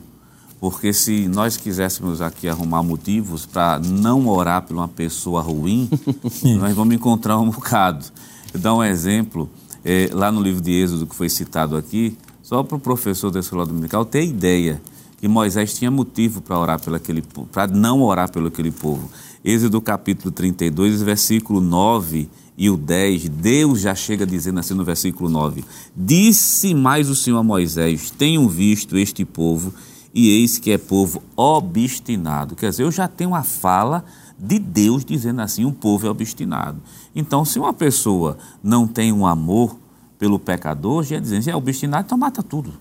[0.59, 5.87] Porque se nós quiséssemos aqui arrumar motivos para não orar por uma pessoa ruim,
[6.59, 8.05] nós vamos encontrar um bocado.
[8.51, 9.47] Eu dar um exemplo,
[9.85, 13.39] eh, lá no livro de Êxodo, que foi citado aqui, só para o professor da
[13.39, 14.81] escola dominical ter ideia
[15.19, 19.07] que Moisés tinha motivo para orar pelo aquele para não orar pelo aquele povo.
[19.43, 25.29] Êxodo capítulo 32, versículo 9 e o 10, Deus já chega dizendo assim no versículo
[25.29, 25.65] 9:
[25.95, 29.73] Disse mais o Senhor a Moisés: Tenho visto este povo,
[30.13, 32.55] e eis que é povo obstinado.
[32.55, 34.05] Quer dizer, eu já tenho a fala
[34.37, 36.79] de Deus dizendo assim: um povo é obstinado.
[37.15, 39.75] Então, se uma pessoa não tem um amor
[40.19, 42.73] pelo pecador, já dizendo, é obstinado, então mata tudo.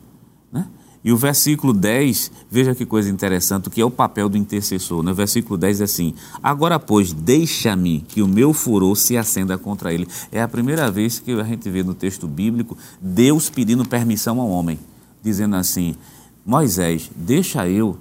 [0.52, 0.66] Né?
[1.02, 5.02] E o versículo 10, veja que coisa interessante, o que é o papel do intercessor.
[5.02, 9.94] No versículo 10 é assim: Agora, pois, deixa-me que o meu furor se acenda contra
[9.94, 10.06] ele.
[10.30, 14.50] É a primeira vez que a gente vê no texto bíblico Deus pedindo permissão ao
[14.50, 14.78] homem,
[15.22, 15.94] dizendo assim:
[16.44, 17.96] Moisés, deixa eu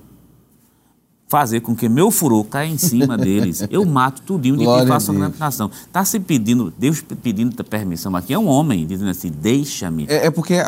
[1.30, 3.64] fazer com que meu furor caia em cima deles.
[3.70, 5.40] Eu mato tudinho de Glória quem a uma Deus.
[5.40, 5.70] nação.
[5.86, 10.06] Está se pedindo, Deus pedindo permissão aqui, é um homem dizendo assim: deixa-me.
[10.10, 10.64] É, é porque a,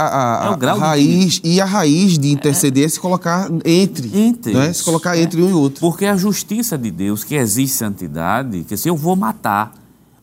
[0.53, 4.11] a- É a raiz, e a raiz de interceder é se colocar entre.
[4.17, 4.53] Entre.
[4.53, 4.71] Né?
[4.71, 5.21] Se colocar É.
[5.23, 5.79] entre um e outro.
[5.81, 9.73] Porque a justiça de Deus, que exige santidade, que assim, eu vou matar.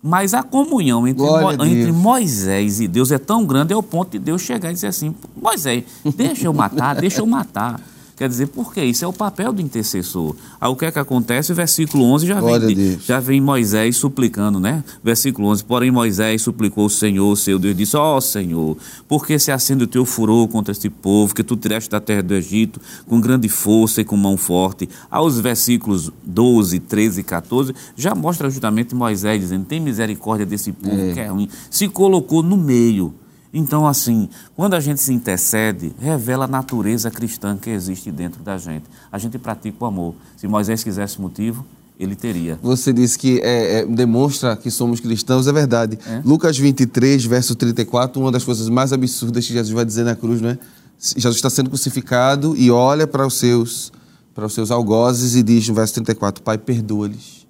[0.01, 3.83] Mas a comunhão entre, Mo- a entre Moisés e Deus é tão grande, é o
[3.83, 5.13] ponto de Deus chegar e dizer assim:
[5.43, 5.83] Moisés,
[6.17, 7.81] deixa eu matar, deixa eu matar.
[8.19, 8.83] Quer dizer, por quê?
[8.83, 10.35] Isso é o papel do intercessor.
[10.61, 11.53] Aí o que é que acontece?
[11.53, 14.83] O versículo 11 já Glória vem, já vem Moisés suplicando, né?
[15.05, 19.53] Versículo 11: Porém, Moisés suplicou o Senhor, seu Deus, disse: Ó Senhor, por que se
[19.53, 23.21] acende o teu furor contra este povo que tu tiraste da terra do Egito com
[23.21, 24.89] grande força e com mão forte?
[25.09, 31.15] Aos versículos 12, 13 e 14, já mostra justamente Moisés dizendo: Tem misericórdia desse povo
[31.15, 31.49] que é ruim.
[31.71, 33.15] Se colocou no meio.
[33.53, 38.59] Então, assim, quando a gente se intercede, revela a natureza cristã que existe dentro da
[38.59, 38.85] gente.
[39.11, 40.15] A gente pratica o amor.
[40.37, 41.65] Se Moisés quisesse motivo,
[41.99, 42.59] ele teria.
[42.63, 45.99] Você disse que é, é, demonstra que somos cristãos, é verdade.
[46.25, 50.41] Lucas 23, verso 34, uma das coisas mais absurdas que Jesus vai dizer na cruz,
[50.41, 50.59] não é?
[50.99, 53.93] Jesus está sendo crucificado e olha para os seus
[54.35, 57.45] para os seus algozes e diz no verso 34, Pai, perdoa-lhes.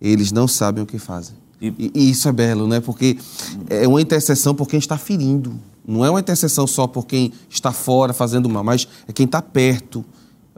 [0.00, 1.36] Eles não sabem o que fazem.
[1.60, 2.80] E- E, isso é belo, né?
[2.80, 3.18] Porque
[3.68, 5.54] é uma intercessão por quem está ferindo.
[5.86, 9.40] Não é uma intercessão só por quem está fora fazendo mal, mas é quem está
[9.40, 10.04] perto.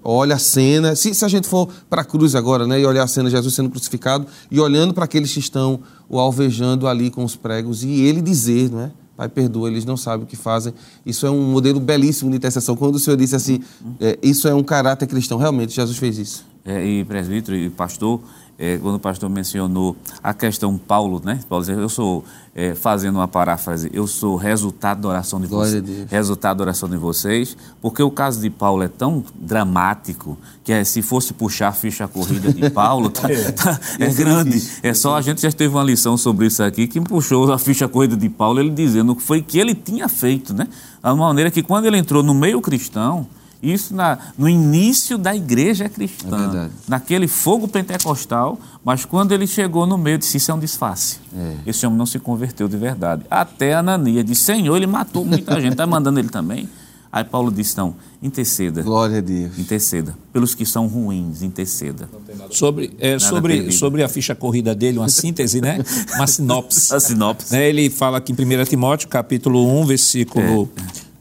[0.02, 0.94] Olha a cena.
[0.96, 2.80] Se, se a gente for para a cruz agora, né?
[2.80, 6.18] E olhar a cena de Jesus sendo crucificado e olhando para aqueles que estão o
[6.18, 8.90] alvejando ali com os pregos e ele dizer, não é?
[9.16, 10.72] Pai, perdoa, eles não sabem o que fazem.
[11.04, 12.76] Isso é um modelo belíssimo de intercessão.
[12.76, 13.60] Quando o Senhor disse assim,
[13.98, 16.46] é, isso é um caráter cristão, realmente, Jesus fez isso.
[16.64, 18.20] É, e presbítero e pastor,
[18.58, 21.38] é, quando o pastor mencionou a questão Paulo, né?
[21.48, 25.80] Paulo dizia, eu sou, é, fazendo uma paráfrase, eu sou resultado da oração de Glória
[25.80, 26.02] vocês.
[26.02, 26.06] a.
[26.10, 30.82] Resultado da oração de vocês, porque o caso de Paulo é tão dramático que é,
[30.82, 34.60] se fosse puxar a ficha corrida de Paulo, tá- tá- é, grande.
[34.82, 37.86] É só a gente já teve uma lição sobre isso aqui, que puxou a ficha
[37.86, 40.66] corrida de Paulo, ele dizendo que foi que ele tinha feito, né?
[41.02, 43.26] De uma maneira que quando ele entrou no meio cristão,
[43.62, 49.86] isso na, no início da igreja cristã, É naquele fogo pentecostal, mas quando ele chegou
[49.86, 51.18] no meio, disse: Isso é um disfarce.
[51.36, 51.54] É.
[51.66, 53.24] Esse homem não se converteu de verdade.
[53.30, 56.68] Até Ananias disse: Senhor, ele matou muita gente, está mandando ele também.
[57.10, 58.82] Aí Paulo disse: Não, interceda.
[58.82, 59.58] Glória a Deus.
[59.58, 60.16] Interceda.
[60.32, 62.08] Pelos que são ruins, interceda.
[62.50, 63.74] Sobre, é, sobre, perdido.
[63.74, 65.78] sobre a ficha corrida dele, uma síntese, né?
[66.14, 66.94] Uma sinopse.
[66.94, 67.52] A sinopse.
[67.52, 70.70] Né, Ele fala aqui em 1 Timóteo, capítulo 1, versículo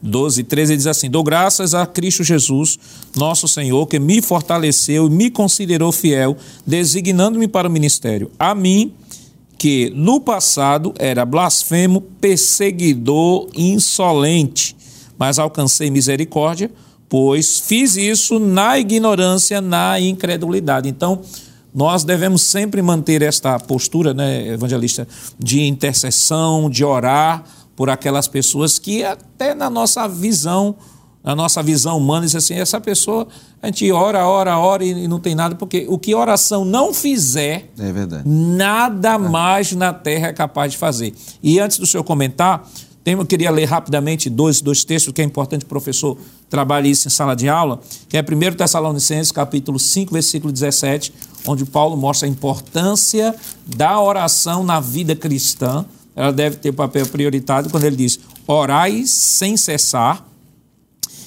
[0.00, 2.78] 12, 13, diz assim: Dou graças a Cristo Jesus,
[3.16, 6.36] nosso Senhor, que me fortaleceu e me considerou fiel,
[6.66, 8.30] designando-me para o ministério.
[8.38, 8.92] A mim,
[9.58, 14.76] que no passado era blasfemo, perseguidor, insolente,
[15.18, 16.70] mas alcancei misericórdia,
[17.08, 20.88] pois fiz isso na ignorância, na incredulidade.
[20.88, 21.20] Então,
[21.74, 25.06] nós devemos sempre manter esta postura, né, evangelista,
[25.38, 27.44] de intercessão, de orar
[27.78, 30.74] por aquelas pessoas que até na nossa visão,
[31.22, 33.28] na nossa visão humana, diz assim, essa pessoa,
[33.62, 37.70] a gente ora, ora, ora e não tem nada, porque o que oração não fizer,
[37.78, 39.18] é nada é.
[39.18, 41.14] mais na terra é capaz de fazer.
[41.40, 42.68] E antes do senhor comentar,
[43.04, 46.18] eu queria ler rapidamente dois, dois textos que é importante o professor
[46.50, 51.14] trabalhe isso em sala de aula, que é 1 Tessalonicenses, capítulo 5, versículo 17,
[51.46, 53.32] onde Paulo mostra a importância
[53.64, 55.86] da oração na vida cristã,
[56.18, 60.26] ela deve ter papel prioritário quando ele diz orai sem cessar.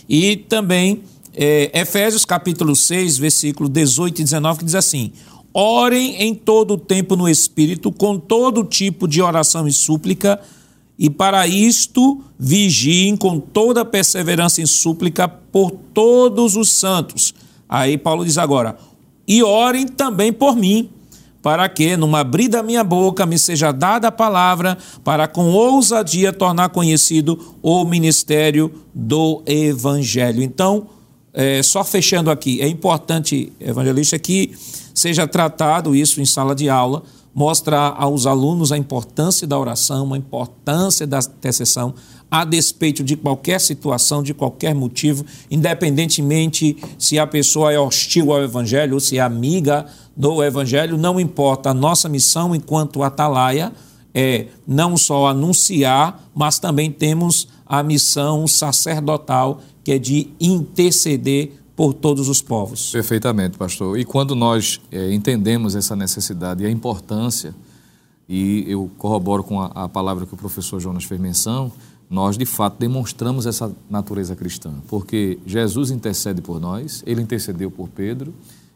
[0.07, 5.13] E também é, Efésios capítulo 6, versículo 18 e 19, que diz assim:
[5.53, 10.41] Orem em todo o tempo no Espírito, com todo tipo de oração e súplica,
[10.99, 17.33] e para isto vigiem com toda perseverança e súplica por todos os santos.
[17.69, 18.77] Aí Paulo diz agora:
[19.25, 20.89] e orem também por mim
[21.41, 26.31] para que, numa abrir da minha boca, me seja dada a palavra, para com ousadia
[26.31, 30.43] tornar conhecido o ministério do Evangelho.
[30.43, 30.87] Então,
[31.33, 34.53] é, só fechando aqui, é importante, evangelista, que
[34.93, 40.17] seja tratado isso em sala de aula, mostrar aos alunos a importância da oração, a
[40.17, 41.93] importância da intercessão,
[42.31, 48.41] a despeito de qualquer situação, de qualquer motivo, independentemente se a pessoa é hostil ao
[48.41, 51.71] Evangelho ou se é amiga do Evangelho, não importa.
[51.71, 53.73] A nossa missão enquanto atalaia
[54.13, 61.93] é não só anunciar, mas também temos a missão sacerdotal, que é de interceder por
[61.93, 62.91] todos os povos.
[62.91, 63.97] Perfeitamente, pastor.
[63.97, 67.55] E quando nós é, entendemos essa necessidade e a importância,
[68.33, 71.69] e eu corroboro com a, a palavra que o professor Jonas fez menção,
[72.09, 77.89] nós de fato demonstramos essa natureza cristã, porque Jesus intercede por nós, ele intercedeu por
[77.89, 78.33] Pedro,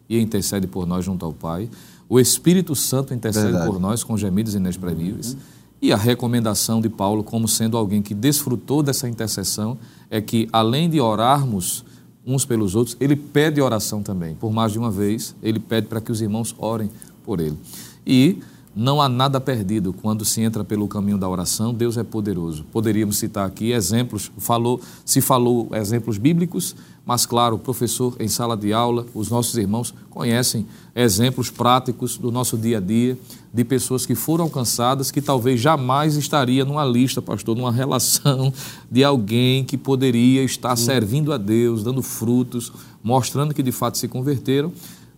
[0.09, 1.69] e intercede por nós junto ao Pai.
[2.07, 3.71] O Espírito Santo intercede Verdade.
[3.71, 5.33] por nós com gemidos inexprimíveis.
[5.33, 5.39] Uhum.
[5.81, 9.77] E a recomendação de Paulo, como sendo alguém que desfrutou dessa intercessão,
[10.09, 11.85] é que, além de orarmos
[12.25, 14.35] uns pelos outros, ele pede oração também.
[14.35, 16.89] Por mais de uma vez, ele pede para que os irmãos orem
[17.23, 17.57] por ele.
[18.05, 18.39] E
[18.75, 21.73] não há nada perdido quando se entra pelo caminho da oração.
[21.73, 22.65] Deus é poderoso.
[22.73, 28.57] Poderíamos citar aqui exemplos, falou, se falou exemplos bíblicos, mas claro, o professor em sala
[28.57, 33.17] de aula, os nossos irmãos conhecem exemplos práticos do nosso dia a dia
[33.53, 38.51] de pessoas que foram alcançadas que talvez jamais estaria numa lista, pastor, numa relação
[38.91, 44.09] de alguém que poderia estar servindo a Deus, dando frutos, mostrando que de fato se
[44.09, 44.73] converteram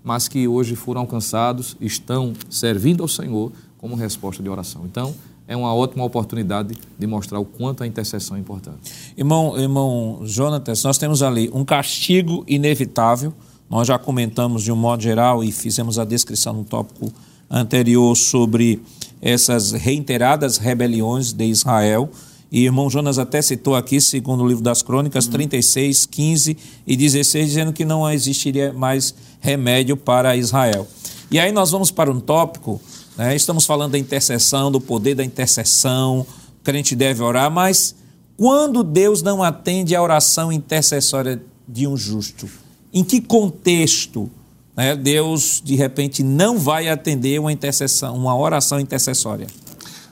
[0.08, 4.84] mas que hoje foram alcançados, estão servindo ao Senhor como resposta de oração.
[4.86, 5.14] Então,
[5.46, 9.14] é uma ótima oportunidade de mostrar o quanto a intercessão é importante.
[9.18, 13.34] Irmão, irmão Jonatas, nós temos ali um castigo inevitável.
[13.70, 17.12] Nós já comentamos de um modo geral e fizemos a descrição no tópico
[17.50, 18.82] anterior sobre
[19.22, 22.10] essas reiteradas rebeliões de Israel.
[22.52, 25.34] E irmão Jonas até citou aqui, segundo o livro das Crônicas, uhum.
[25.34, 30.88] 36, 15 e 16, dizendo que não existiria mais remédio para Israel.
[31.30, 32.80] E aí nós vamos para um tópico,
[33.18, 33.36] né?
[33.36, 37.96] estamos falando da intercessão, do poder da intercessão, o crente deve orar, mas
[38.38, 42.48] quando Deus não atende a oração intercessória de um justo,
[42.94, 44.30] em que contexto
[44.76, 49.48] né, Deus de repente não vai atender uma intercessão, uma oração intercessória?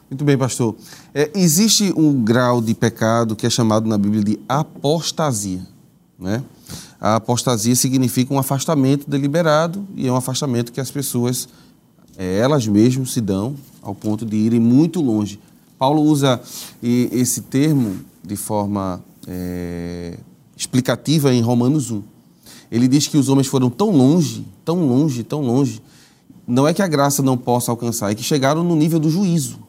[0.10, 0.76] Muito bem, pastor.
[1.18, 5.66] É, existe um grau de pecado que é chamado na Bíblia de apostasia.
[6.20, 6.44] Né?
[7.00, 11.48] A apostasia significa um afastamento deliberado e é um afastamento que as pessoas,
[12.18, 15.40] é, elas mesmas, se dão ao ponto de irem muito longe.
[15.80, 16.42] Paulo usa
[16.84, 20.18] esse termo de forma é,
[20.58, 22.04] explicativa em Romanos 1.
[22.70, 25.82] Ele diz que os homens foram tão longe, tão longe, tão longe.
[26.46, 29.64] Não é que a graça não possa alcançar, é que chegaram no nível do juízo.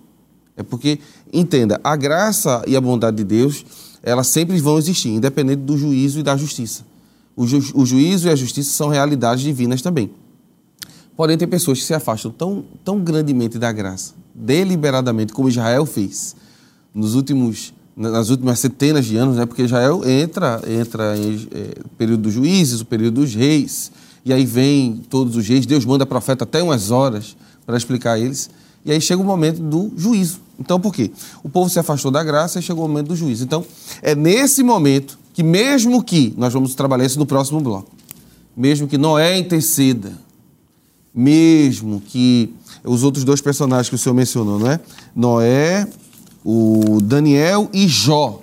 [0.57, 0.99] É porque,
[1.32, 3.64] entenda, a graça e a bondade de Deus,
[4.02, 6.84] elas sempre vão existir, independente do juízo e da justiça.
[7.34, 10.10] O, ju o juízo e a justiça são realidades divinas também.
[11.16, 16.36] Porém, tem pessoas que se afastam tão, tão grandemente da graça, deliberadamente, como Israel fez
[16.94, 19.44] nos últimos, nas últimas centenas de anos, né?
[19.44, 23.90] porque Israel entra, entra em é, período dos juízes, o período dos reis,
[24.24, 28.18] e aí vem todos os reis, Deus manda profeta até umas horas para explicar a
[28.18, 28.48] eles,
[28.84, 31.11] e aí chega o momento do juízo Então, por quê?
[31.42, 33.44] O povo se afastou da graça e chegou o momento do juízo.
[33.44, 33.64] Então,
[34.02, 37.90] é nesse momento que, mesmo que, nós vamos trabalhar isso no próximo bloco,
[38.57, 40.12] mesmo que Noé interceda,
[41.14, 44.80] mesmo que os outros dois personagens que o senhor mencionou, não é?
[45.14, 45.86] Noé,
[46.44, 48.40] o Daniel e Jó,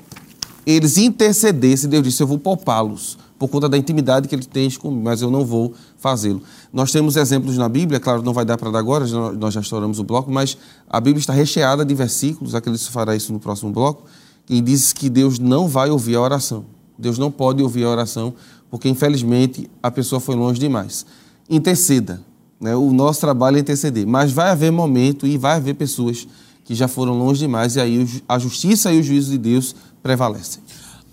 [0.66, 5.04] eles intercedessem, Deus disse: Eu vou poupá-los por conta da intimidade que ele tem comigo,
[5.04, 6.41] mas eu não vou fazê-lo.
[6.72, 10.00] Nós temos exemplos na Bíblia, claro, não vai dar para dar agora, nós já estouramos
[10.00, 10.58] o bloco, mas
[10.89, 14.06] a Bíblia está recheada de versículos, que fará isso no próximo bloco,
[14.46, 16.64] que diz que Deus não vai ouvir a oração.
[16.98, 18.34] Deus não pode ouvir a oração,
[18.70, 21.06] porque infelizmente a pessoa foi longe demais.
[21.50, 22.22] Interceda.
[22.62, 22.74] Né?
[22.78, 24.08] O nosso trabalho é interceder.
[24.08, 26.26] Mas vai haver momento e vai haver pessoas
[26.64, 30.64] que já foram longe demais, e aí a justiça e o juízo de Deus prevalecem.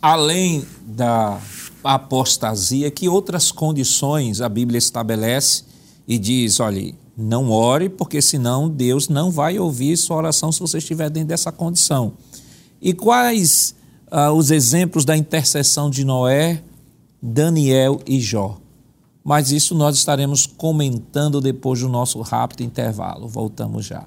[0.01, 1.37] Além da
[1.83, 5.65] apostasia, que outras condições a Bíblia estabelece
[6.07, 10.79] e diz: olhe, não ore, porque senão Deus não vai ouvir sua oração se você
[10.79, 12.15] estiver dentro dessa condição.
[12.81, 13.75] E quais
[14.11, 16.63] ah, os exemplos da intercessão de Noé,
[17.21, 18.59] Daniel e Jó?
[19.23, 23.29] Mas isso nós estaremos comentando depois do nosso rápido intervalo.
[23.29, 24.07] Voltamos já.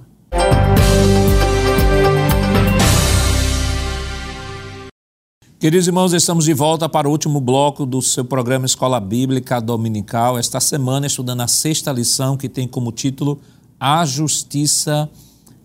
[5.64, 10.38] Queridos irmãos, estamos de volta para o último bloco do seu programa Escola Bíblica Dominical.
[10.38, 13.39] Esta semana, estudando a sexta lição, que tem como título
[13.80, 15.09] A Justiça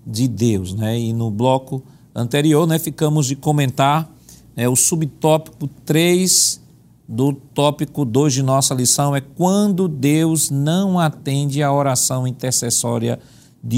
[0.07, 0.72] de Deus.
[0.72, 1.01] Né?
[1.01, 1.82] E no bloco
[2.14, 4.09] anterior, né, ficamos de comentar
[4.55, 6.61] né, o subtópico 3
[7.09, 13.18] do tópico 2 de nossa lição: é quando Deus não atende a oração intercessória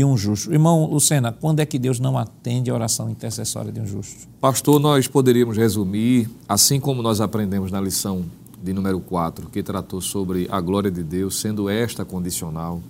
[0.05, 0.53] um justo.
[0.53, 4.29] Irmão Lucena, quando é que Deus não atende a oração intercessória de um justo?
[4.41, 8.25] Pastor, nós poderíamos resumir, assim como nós aprendemos na lição
[8.63, 12.83] de número 4, que tratou sobre a glória de Deus, sendo esta condicional,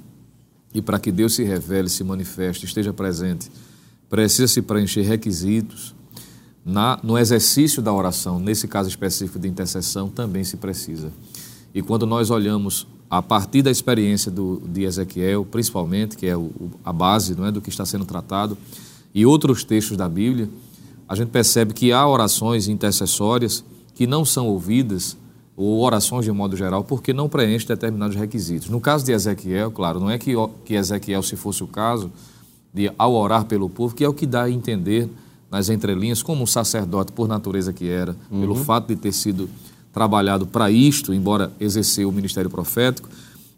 [0.74, 3.51] e para que Deus se revele, se manifeste, esteja presente,
[4.09, 5.95] precisa se preencher requisitos.
[6.64, 11.11] Na, no exercício da oração, nesse caso específico de intercessão, também se precisa.
[11.74, 16.52] E quando nós olhamos a partir da experiência do, de Ezequiel, principalmente, que é o,
[16.84, 18.56] a base não é, do que está sendo tratado,
[19.12, 20.48] e outros textos da Bíblia,
[21.08, 23.64] a gente percebe que há orações intercessórias
[23.96, 25.16] que não são ouvidas,
[25.56, 28.70] ou orações de modo geral, porque não preenchem determinados requisitos.
[28.70, 30.32] No caso de Ezequiel, claro, não é que,
[30.64, 32.12] que Ezequiel, se fosse o caso,
[32.72, 35.11] de, ao orar pelo povo, que é o que dá a entender
[35.50, 38.40] nas entrelinhas, como um sacerdote por natureza que era, uhum.
[38.40, 39.50] pelo fato de ter sido
[39.93, 43.09] trabalhado para isto, embora exerceu o ministério profético,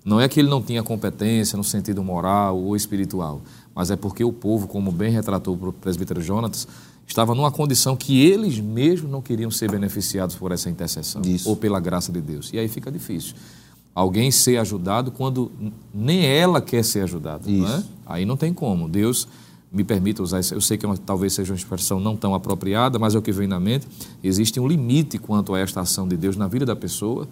[0.05, 3.41] não é que ele não tinha competência no sentido moral ou espiritual,
[3.74, 6.66] mas é porque o povo, como bem retratou o presbítero Jonatas,
[7.07, 11.49] estava numa condição que eles mesmos não queriam ser beneficiados por essa intercessão Isso.
[11.49, 12.51] ou pela graça de Deus.
[12.53, 13.35] E aí fica difícil.
[13.95, 15.53] Alguém ser ajudado quando
[15.93, 17.49] nem ela quer ser ajudada.
[17.49, 17.83] Não é?
[18.07, 18.89] Aí não tem como.
[18.89, 19.28] Deus
[19.72, 22.34] me permita usar isso, eu sei que é uma, talvez seja uma expressão não tão
[22.34, 23.86] apropriada, mas é o que vem na mente.
[24.22, 27.26] Existe um limite quanto a esta ação de Deus na vida da pessoa,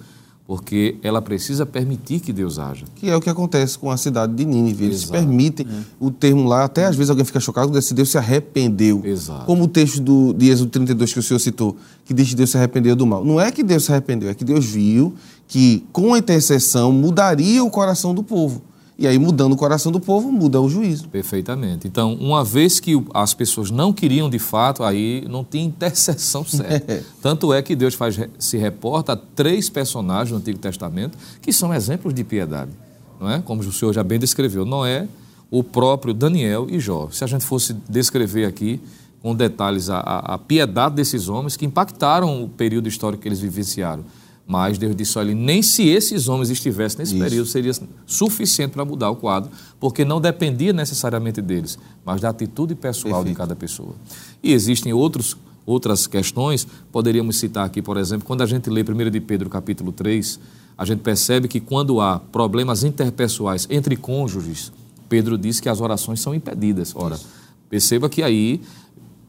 [0.46, 2.84] porque ela precisa permitir que Deus haja.
[2.96, 4.86] Que é o que acontece com a cidade de Nínive.
[4.86, 5.12] Eles Exato.
[5.12, 5.82] permitem é.
[6.00, 9.02] o termo lá, até às vezes alguém fica chocado quando Deus se arrependeu.
[9.04, 9.44] Exato.
[9.44, 12.50] Como o texto do, de Êxodo 32 que o senhor citou, que diz que Deus
[12.50, 13.24] se arrependeu do mal.
[13.24, 15.14] Não é que Deus se arrependeu, é que Deus viu
[15.46, 18.62] que com a intercessão mudaria o coração do povo.
[19.00, 21.08] E aí, mudando o coração do povo, muda o juízo.
[21.08, 21.88] Perfeitamente.
[21.88, 26.92] Então, uma vez que as pessoas não queriam de fato, aí não tem intercessão certa.
[26.92, 27.02] É.
[27.22, 31.72] Tanto é que Deus faz, se reporta a três personagens no Antigo Testamento que são
[31.72, 32.72] exemplos de piedade.
[33.18, 33.40] Não é?
[33.40, 35.08] Como o senhor já bem descreveu, Noé,
[35.50, 37.08] o próprio Daniel e Jó.
[37.10, 38.78] Se a gente fosse descrever aqui
[39.22, 43.40] com detalhes a, a, a piedade desses homens que impactaram o período histórico que eles
[43.40, 44.04] vivenciaram
[44.50, 47.22] mas Deus disse: olha, nem se esses homens estivessem nesse Isso.
[47.22, 47.72] período seria
[48.04, 49.48] suficiente para mudar o quadro,
[49.78, 53.28] porque não dependia necessariamente deles, mas da atitude pessoal Perfeito.
[53.28, 53.94] de cada pessoa.
[54.42, 59.10] E existem outros, outras questões, poderíamos citar aqui, por exemplo, quando a gente lê 1
[59.12, 60.40] de Pedro capítulo 3,
[60.76, 64.72] a gente percebe que quando há problemas interpessoais entre cônjuges,
[65.08, 66.92] Pedro diz que as orações são impedidas.
[66.96, 67.28] Ora, Isso.
[67.68, 68.60] perceba que aí,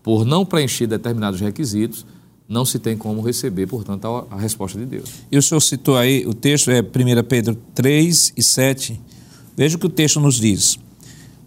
[0.01, 2.07] por não preencher determinados requisitos,
[2.51, 5.09] não se tem como receber, portanto, a, resposta de Deus.
[5.31, 6.83] E o senhor citou aí, o texto é 1
[7.23, 8.99] Pedro 3 e 7.
[9.55, 10.77] Veja o que o texto nos diz.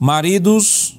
[0.01, 0.99] Maridos,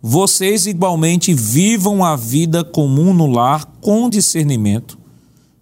[0.00, 4.98] vocês igualmente vivam a vida comum no lar com discernimento,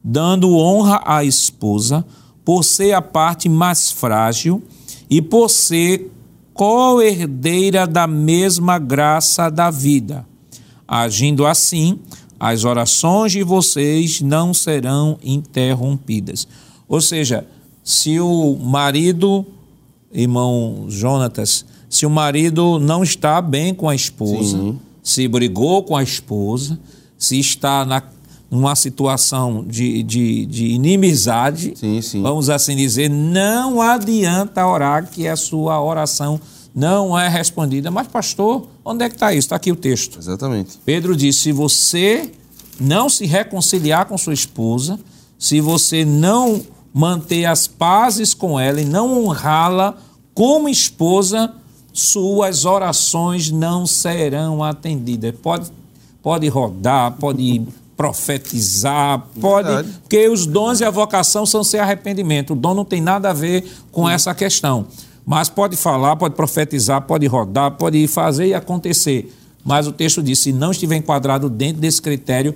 [0.03, 2.07] dando honra à esposa,
[2.45, 4.63] por ser a parte mais frágil
[5.11, 6.09] e por ser
[6.55, 10.25] co-herdeira da mesma graça da vida.
[10.87, 11.99] Agindo assim,
[12.45, 16.49] as orações de vocês não serão interrompidas.
[16.89, 17.47] Ou seja,
[17.85, 19.47] se o marido,
[20.13, 24.77] irmão Jonatas, se o marido não está bem com a esposa, Sim.
[25.05, 26.81] se brigou com a esposa,
[27.17, 28.03] se está na,
[28.51, 32.23] numa situação de, de, de inimizade, Sim, sim.
[32.23, 36.41] vamos assim dizer, não adianta orar que a sua oração
[36.75, 37.91] não é respondida.
[37.91, 39.47] Mas, pastor, onde é que está isso?
[39.47, 40.19] Está aqui o texto.
[40.19, 40.79] Exatamente.
[40.85, 42.31] Pedro disse: se você
[42.81, 44.99] não se reconciliar com sua esposa,
[45.39, 46.63] se você não
[46.93, 49.97] manter as pazes com ela e não honrá-la
[50.35, 51.53] como esposa,
[51.93, 55.35] suas orações não serão atendidas.
[55.43, 55.71] Pode,
[56.23, 57.63] pode rodar, pode
[57.97, 59.69] profetizar, pode.
[59.69, 59.99] Verdade.
[60.03, 62.53] Porque os dons e a vocação são sem arrependimento.
[62.53, 64.87] O dom não tem nada a ver com essa questão.
[65.25, 69.33] Mas pode falar, pode profetizar, pode rodar, pode fazer e acontecer.
[69.65, 72.55] Mas o texto diz: se não estiver enquadrado dentro desse critério,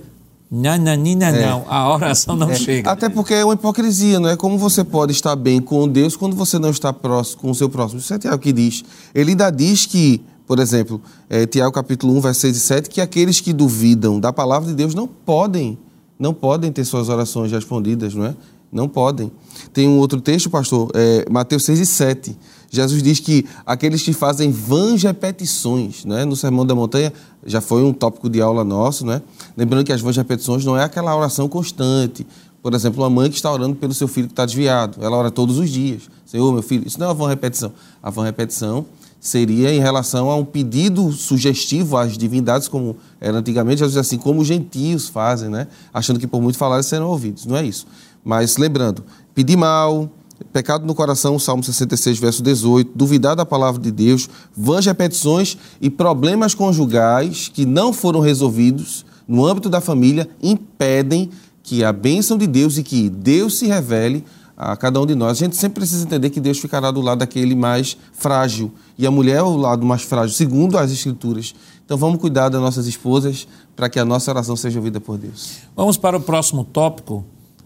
[0.49, 2.89] não, não, não, a oração não chega.
[2.89, 4.37] Até porque é uma hipocrisia, não é?
[4.37, 7.69] Como você pode estar bem com Deus quando você não está próximo com o seu
[7.69, 7.99] próximo?
[7.99, 8.83] Isso é Tiago que diz.
[9.13, 13.01] Ele ainda diz que, por exemplo, é, Tiago capítulo 1, versos 6 e 7, que
[13.01, 15.77] aqueles que duvidam da palavra de Deus não podem,
[16.17, 18.35] não podem ter suas orações respondidas, não é?
[18.71, 19.29] Não podem.
[19.73, 22.37] Tem um outro texto, pastor, é, Mateus 6 e 7.
[22.69, 26.25] Jesus diz que aqueles que fazem vãs repetições, né?
[26.25, 27.13] no Sermão da Montanha,
[27.45, 29.21] já foi um tópico de aula nosso, né?
[29.55, 32.27] lembrando que as vãs repetições não é aquela oração constante.
[32.61, 35.31] Por exemplo, uma mãe que está orando pelo seu filho que está desviado, ela ora
[35.31, 36.03] todos os dias.
[36.25, 37.71] Senhor, meu filho, isso não é uma vã repetição.
[38.03, 38.85] A vã repetição
[39.19, 44.41] seria em relação a um pedido sugestivo às divindades, como era antigamente, Jesus assim, como
[44.41, 45.67] os gentios fazem, né?
[45.93, 47.45] achando que por muito falar serão ouvidos.
[47.45, 47.87] Não é isso.
[48.23, 49.03] Mas lembrando,
[49.33, 50.09] pedir mal,
[50.51, 55.89] pecado no coração, Salmo 66, verso 18, duvidar da palavra de Deus, vãs repetições e
[55.89, 61.29] problemas conjugais que não foram resolvidos no âmbito da família impedem
[61.61, 64.23] que a bênção de Deus e que Deus se revele
[64.55, 65.31] a cada um de nós.
[65.31, 69.11] A gente sempre precisa entender que Deus ficará do lado daquele mais frágil e a
[69.11, 71.53] mulher é o lado mais frágil, segundo as Escrituras.
[71.85, 75.59] Então vamos cuidar das nossas esposas para que a nossa oração seja ouvida por Deus.
[75.75, 77.23] Vamos para o próximo tópico,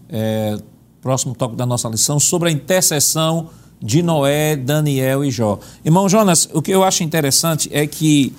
[0.08, 0.58] é,
[1.02, 3.50] próximo tópico da nossa lição, sobre a intercessão
[3.82, 5.58] de Noé, Daniel e Jó.
[5.84, 8.32] Irmão Jonas, o que eu acho interessante é que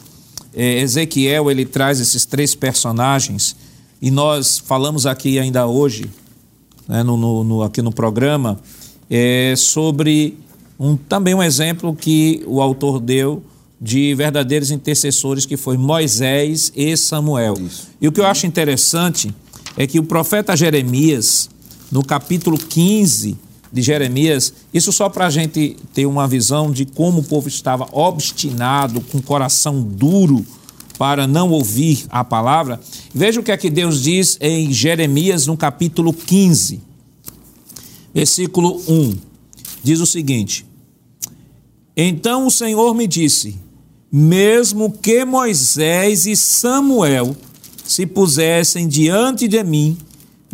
[0.56, 3.56] é, Ezequiel ele traz esses três personagens
[4.02, 6.10] e nós falamos aqui ainda hoje,
[6.88, 8.58] né, no, no- no- aqui no programa,
[9.10, 10.38] é, sobre
[10.80, 13.44] um, também um exemplo que o autor deu
[13.82, 17.56] de verdadeiros intercessores que foi Moisés e Samuel.
[17.60, 17.90] Isso.
[18.00, 19.34] E o que eu acho interessante
[19.76, 21.50] é que o profeta Jeremias,
[21.94, 23.38] no capítulo 15
[23.72, 27.88] de Jeremias, isso só para a gente ter uma visão de como o povo estava
[27.92, 30.44] obstinado, com coração duro
[30.98, 32.80] para não ouvir a palavra.
[33.14, 36.82] Veja o que é que Deus diz em Jeremias, no capítulo 15,
[38.12, 39.16] versículo 1.
[39.84, 40.66] Diz o seguinte:
[41.96, 43.56] Então o Senhor me disse:
[44.12, 47.38] mesmo que Moisés e Samuel
[47.86, 49.96] se pusessem diante de mim,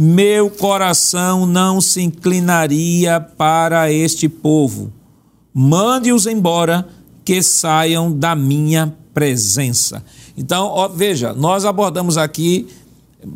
[0.02, 4.93] meu coração não se inclinaria para este povo.
[5.54, 6.88] Mande-os embora,
[7.26, 10.02] que saiam da minha presença.
[10.38, 12.70] Então, ó, veja, nós abordamos aqui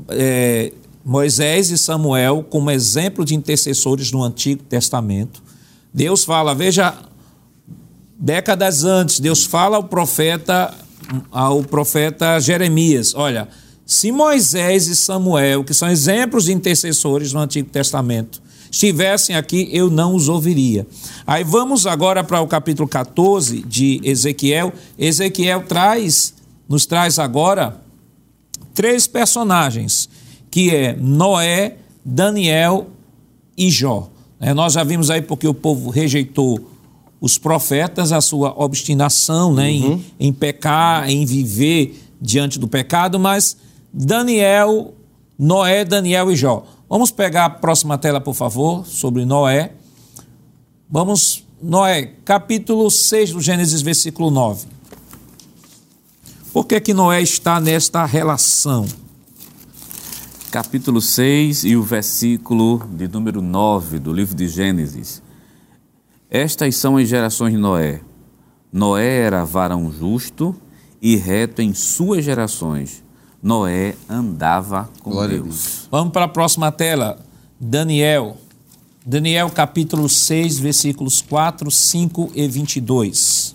[0.08, 0.72] é,
[1.04, 5.44] Moisés e Samuel como exemplo de intercessores no Antigo Testamento.
[5.94, 6.96] Deus fala, veja,
[8.18, 10.74] décadas antes, Deus fala ao profeta,
[11.30, 13.50] ao profeta Jeremias: olha,
[13.86, 19.90] se Moisés e Samuel, que são exemplos de intercessores no Antigo Testamento, estivessem aqui, eu
[19.90, 20.88] não os ouviria.
[21.28, 24.74] Aí vamos agora para o capítulo 14 de Ezequiel.
[24.98, 26.34] Ezequiel traz,
[26.68, 27.82] nos traz agora
[28.74, 30.10] três personagens,
[30.50, 32.88] que é Noé, Daniel
[33.58, 34.10] e Jó.
[34.40, 36.60] É, nós já vimos aí porque o povo rejeitou
[37.22, 43.56] os profetas, a sua obstinação né, em, em pecar, em viver diante do pecado, mas
[43.94, 44.96] Daniel,
[45.38, 46.66] Noé, Daniel e Jó.
[46.90, 49.74] Vamos pegar a próxima tela, por favor, sobre Noé.
[50.90, 54.68] Vamos, Noé, capítulo 6 do Gênesis, versículo 9.
[56.52, 58.86] Por que, que Noé está nesta relação?
[60.54, 65.20] capítulo 6 e o versículo de número 9 do livro de Gênesis.
[66.30, 68.02] Estas são as gerações de Noé.
[68.72, 70.56] Noé era varão justo
[71.02, 73.03] e reto em suas gerações.
[73.44, 75.90] Noé andava com Glória Deus.
[75.92, 77.20] Vamos para a próxima tela.
[77.60, 78.38] Daniel.
[79.06, 83.54] Daniel, capítulo 6, versículos 4, 5 e 22.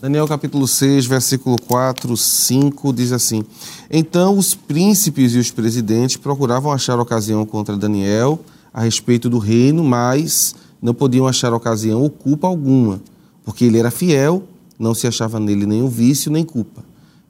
[0.00, 3.44] Daniel capítulo 6, versículo 4, 5 diz assim:
[3.88, 8.40] Então os príncipes e os presidentes procuravam achar ocasião contra Daniel
[8.74, 13.00] a respeito do reino, mas não podiam achar ocasião ou culpa alguma,
[13.44, 14.44] porque ele era fiel,
[14.78, 16.84] não se achava nele nenhum vício nem culpa.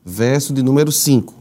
[0.05, 1.35] Verso de número 5.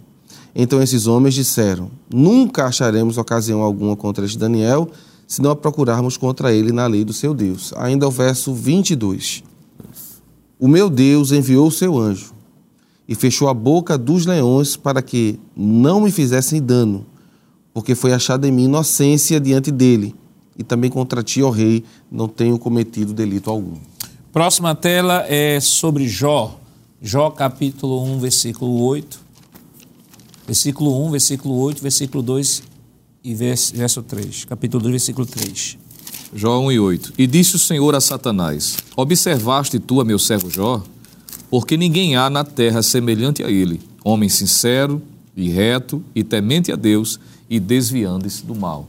[0.54, 4.90] Então esses homens disseram: Nunca acharemos ocasião alguma contra este Daniel,
[5.28, 7.74] se não a procurarmos contra ele na lei do seu Deus.
[7.78, 9.44] Ainda o verso 22.
[10.60, 12.34] O meu Deus enviou o seu anjo
[13.08, 17.06] e fechou a boca dos leões para que não me fizessem dano,
[17.74, 20.14] porque foi achada em mim inocência diante dele.
[20.58, 23.78] E também contra ti, ó rei, não tenho cometido delito algum.
[24.32, 26.58] Próxima tela é sobre Jó.
[27.02, 29.20] Jó capítulo 1, versículo 8.
[30.48, 32.64] Versículo 1, versículo 8, versículo 2
[33.26, 34.46] e verso 3.
[34.46, 35.78] Capítulo 2, versículo 3.
[36.34, 37.14] Jó 1 e 8.
[37.18, 40.82] E disse o Senhor a Satanás: Observaste tu a meu servo Jó?
[41.50, 45.02] Porque ninguém há na terra semelhante a ele, homem sincero
[45.36, 48.88] e reto e temente a Deus e desviando-se do mal.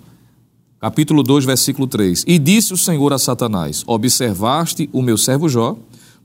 [0.82, 2.24] Capítulo 2, versículo 3.
[2.26, 5.76] E disse o Senhor a Satanás: Observaste o meu servo Jó?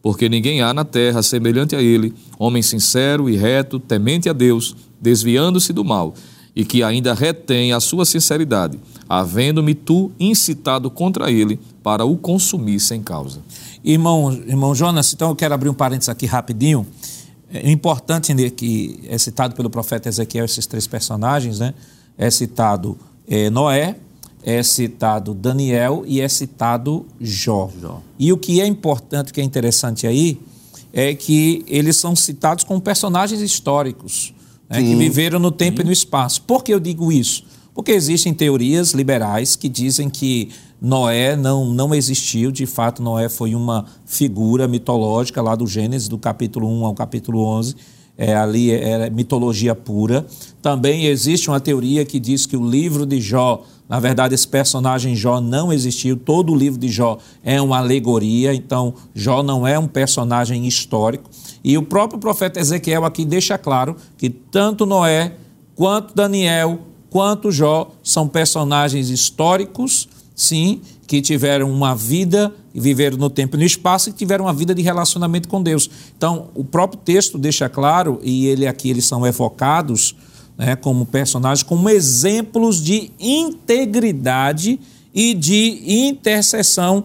[0.01, 4.75] Porque ninguém há na terra semelhante a ele, homem sincero e reto, temente a Deus,
[4.99, 6.15] desviando-se do mal,
[6.55, 12.79] e que ainda retém a sua sinceridade, havendo-me tu incitado contra ele para o consumir
[12.79, 13.41] sem causa.
[13.83, 16.83] Irmão, irmão Jonas, então eu quero abrir um parênteses aqui rapidinho.
[17.53, 21.75] É importante entender que é citado pelo profeta Ezequiel esses três personagens, né?
[22.17, 22.97] É citado
[23.27, 23.97] é, Noé,
[24.47, 27.69] é citado Daniel e é citado Jó.
[27.81, 28.01] Jó.
[28.17, 30.39] E o que é importante, que é interessante aí,
[30.93, 34.33] é que eles são citados como personagens históricos,
[34.69, 35.83] né, que viveram no tempo Sim.
[35.83, 36.41] e no espaço.
[36.43, 37.43] Por que eu digo isso?
[37.75, 40.49] Porque existem teorias liberais que dizem que
[40.81, 46.17] Noé não, não existiu, de fato, Noé foi uma figura mitológica lá do Gênesis, do
[46.17, 47.75] capítulo 1 ao capítulo 11.
[48.17, 50.25] É, ali é, é mitologia pura.
[50.59, 55.15] Também existe uma teoria que diz que o livro de Jó na verdade, esse personagem
[55.15, 56.17] Jó não existiu.
[56.17, 61.29] Todo o livro de Jó é uma alegoria, então Jó não é um personagem histórico.
[61.63, 65.35] E o próprio profeta Ezequiel aqui deixa claro que tanto Noé,
[65.73, 73.55] quanto Daniel, quanto Jó são personagens históricos, sim, que tiveram uma vida, viveram no tempo
[73.55, 75.89] e no espaço e tiveram uma vida de relacionamento com Deus.
[76.17, 80.13] Então, o próprio texto deixa claro, e ele aqui eles são evocados
[80.57, 84.79] né, como personagens, como exemplos de integridade
[85.13, 87.03] e de intercessão,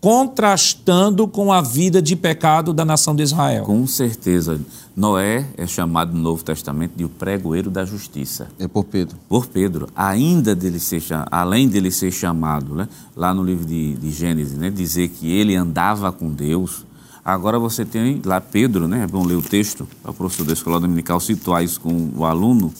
[0.00, 3.64] contrastando com a vida de pecado da nação de Israel.
[3.64, 4.60] Com certeza.
[4.96, 8.48] Noé é chamado no Novo Testamento de o pregoeiro da justiça.
[8.58, 9.16] É por Pedro.
[9.28, 9.88] Por Pedro.
[9.94, 14.70] Ainda dele ser, além dele ser chamado, né, lá no livro de, de Gênesis, né,
[14.70, 16.84] dizer que ele andava com Deus,
[17.28, 19.02] Agora você tem lá Pedro, né?
[19.02, 19.86] É bom ler o texto.
[20.02, 22.72] O professor da Escola Dominical situar isso com o aluno.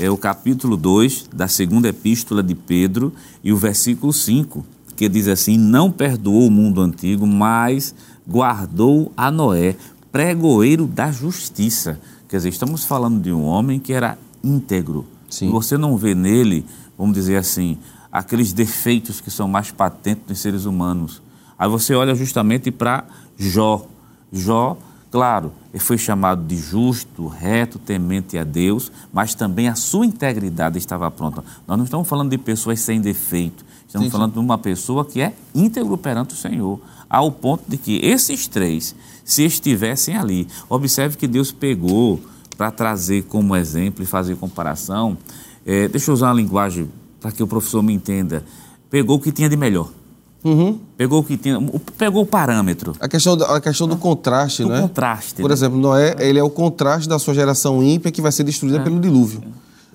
[0.00, 4.66] É o capítulo 2 da segunda epístola de Pedro e o versículo 5,
[4.96, 7.94] que diz assim: Não perdoou o mundo antigo, mas
[8.26, 9.76] guardou a Noé,
[10.10, 12.00] pregoeiro da justiça.
[12.28, 15.06] Quer dizer, estamos falando de um homem que era íntegro.
[15.30, 15.50] Sim.
[15.50, 16.66] Você não vê nele,
[16.98, 17.78] vamos dizer assim,
[18.10, 21.22] aqueles defeitos que são mais patentes nos seres humanos.
[21.62, 23.04] Aí você olha justamente para
[23.38, 23.86] Jó.
[24.32, 24.76] Jó,
[25.12, 30.76] claro, ele foi chamado de justo, reto, temente a Deus, mas também a sua integridade
[30.76, 31.44] estava pronta.
[31.64, 34.40] Nós não estamos falando de pessoas sem defeito, estamos sim, falando sim.
[34.40, 38.96] de uma pessoa que é íntegro perante o Senhor, ao ponto de que esses três,
[39.24, 42.20] se estivessem ali, observe que Deus pegou
[42.58, 45.16] para trazer como exemplo e fazer comparação.
[45.64, 46.90] É, deixa eu usar uma linguagem
[47.20, 48.44] para que o professor me entenda.
[48.90, 50.01] Pegou o que tinha de melhor.
[50.44, 50.78] Uhum.
[50.96, 51.60] Pegou o que tinha,
[51.96, 52.94] pegou o parâmetro.
[52.98, 54.80] A questão, a questão do contraste, do né?
[54.80, 55.40] contraste.
[55.40, 55.54] Por né?
[55.54, 58.80] exemplo, Noé, ele é o contraste da sua geração ímpia que vai ser destruída é.
[58.82, 59.42] pelo dilúvio.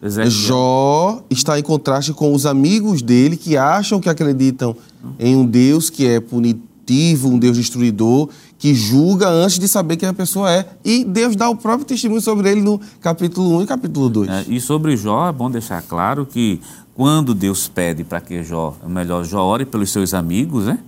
[0.02, 0.30] Exato.
[0.30, 4.76] Jó está em contraste com os amigos dele que acham que acreditam
[5.20, 8.30] em um Deus que é punitivo, um Deus destruidor,
[8.60, 10.66] que julga antes de saber quem a pessoa é.
[10.86, 14.30] E Deus dá o próprio testemunho sobre ele no capítulo 1 e capítulo 2.
[14.30, 16.62] É, e sobre Jó, é bom deixar claro que
[16.98, 20.80] quando Deus pede para que Jó, é melhor, Jó ore pelos seus amigos, né?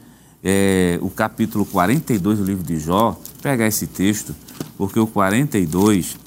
[0.44, 4.36] É, o capítulo 42 do livro de Jó, pegar esse texto,
[4.76, 6.18] porque o 42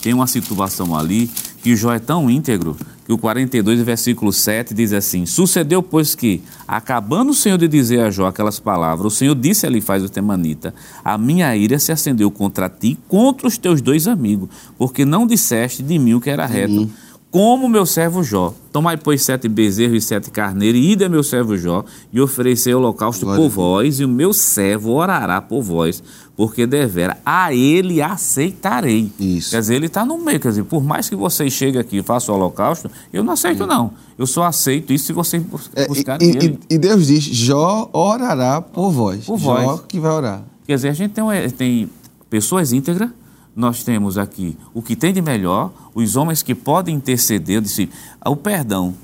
[0.00, 1.28] tem uma situação ali
[1.60, 6.40] que Jó é tão íntegro que o 42, versículo 7 diz assim: Sucedeu, pois, que,
[6.66, 10.08] acabando o Senhor de dizer a Jó aquelas palavras, o Senhor disse a Elifaz o
[10.08, 10.72] Temanita:
[11.04, 14.48] A minha ira se acendeu contra ti, contra os teus dois amigos,
[14.78, 16.74] porque não disseste de mim o que era reto.
[16.74, 16.90] Uhum
[17.34, 18.54] como meu servo Jó.
[18.70, 22.72] Tomai, pois, sete bezerros e sete carneiros, e ide a meu servo Jó, e oferecei
[22.72, 26.00] holocausto Glória por vós, e o meu servo orará por vós,
[26.36, 29.10] porque devera a ele aceitarei.
[29.18, 29.50] Isso.
[29.50, 30.38] Quer dizer, ele está no meio.
[30.38, 33.66] Quer dizer, por mais que vocês cheguem aqui e façam o holocausto, eu não aceito,
[33.66, 33.90] não.
[34.16, 35.42] Eu só aceito isso se vocês
[35.74, 36.58] É, buscarem e, ele.
[36.70, 39.24] e- e Deus diz: Jó orará por vós.
[39.24, 39.80] Por Jó vós.
[39.88, 40.44] que vai orar.
[40.68, 41.90] Quer dizer, a gente tem, tem
[42.30, 43.10] pessoas íntegras,
[43.56, 47.88] nós temos aqui o que tem de melhor, os homens que podem interceder, eu disse,
[48.24, 48.94] o perdão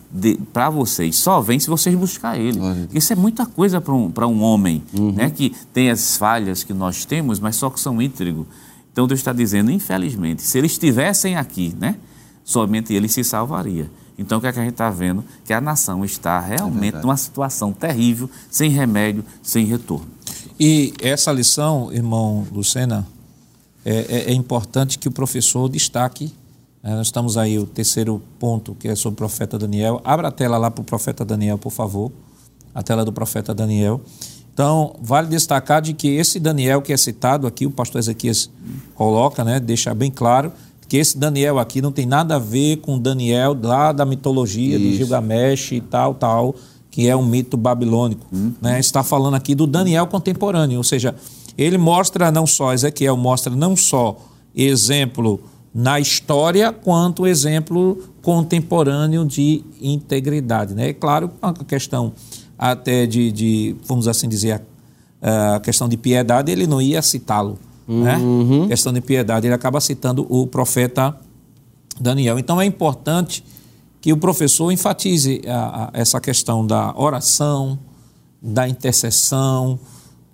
[0.52, 2.58] para vocês só vem se vocês buscar ele.
[2.92, 5.12] Isso é muita coisa para um, pra um homem, Uhum.
[5.12, 8.46] né, que tem as falhas que nós temos, mas só que são íntegros.
[8.92, 11.94] Então Deus está dizendo, infelizmente, se eles estivessem aqui, né,
[12.44, 13.88] somente ele se salvaria.
[14.18, 15.24] Então o que, é que a gente está vendo?
[15.44, 17.06] Que a nação está realmente verdade.
[17.06, 20.06] numa situação terrível, sem remédio, sem retorno.
[20.58, 23.06] E essa lição, irmão Lucena,
[23.84, 26.32] é, é- é importante que o professor destaque.
[26.82, 26.94] né?
[26.96, 30.00] nós estamos aí, o terceiro ponto, que é sobre o profeta Daniel.
[30.04, 32.10] Abra a tela lá para o profeta Daniel, por favor.
[32.74, 34.00] A tela do profeta Daniel.
[34.52, 38.50] Então, vale destacar de que esse Daniel que é citado aqui, o pastor Ezequias
[38.94, 40.52] coloca, né, deixa bem claro,
[40.88, 44.78] que esse Daniel aqui não tem nada a ver com o Daniel lá da mitologia
[44.78, 44.98] de Isso.
[44.98, 46.54] Gilgamesh e tal, tal,
[46.90, 48.26] que é um mito babilônico.
[48.60, 48.80] Né?
[48.80, 51.14] Está falando aqui do Daniel contemporâneo, ou seja,
[51.62, 54.16] ele mostra não só, Ezequiel mostra não só
[54.54, 55.40] exemplo
[55.74, 60.74] na história, quanto exemplo contemporâneo de integridade.
[60.74, 60.88] Né?
[60.88, 62.12] É claro, a questão
[62.58, 64.60] até de, de, vamos assim dizer,
[65.22, 67.58] a, questão de piedade, ele não ia citá-lo.
[67.86, 68.18] Né?
[68.68, 71.16] Questão de piedade, ele acaba citando o profeta
[72.00, 72.38] Daniel.
[72.38, 73.44] Então é importante
[74.00, 77.78] que o professor enfatize a- a- essa questão da oração,
[78.40, 79.78] da intercessão,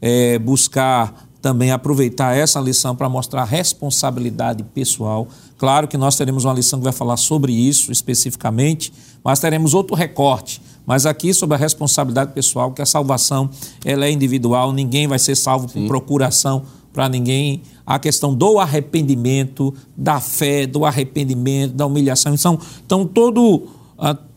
[0.01, 5.28] é, buscar também aproveitar essa lição para mostrar responsabilidade pessoal.
[5.56, 8.93] Claro que nós teremos uma lição que vai falar sobre isso especificamente,
[9.23, 10.60] mas teremos outro recorte.
[10.85, 13.51] Mas aqui sobre a responsabilidade pessoal, que a salvação
[13.85, 17.62] ela é individual, ninguém vai ser salvo por procuração para ninguém.
[17.85, 22.35] A questão do arrependimento, da fé, do arrependimento, da humilhação.
[22.35, 23.68] Então, então todo,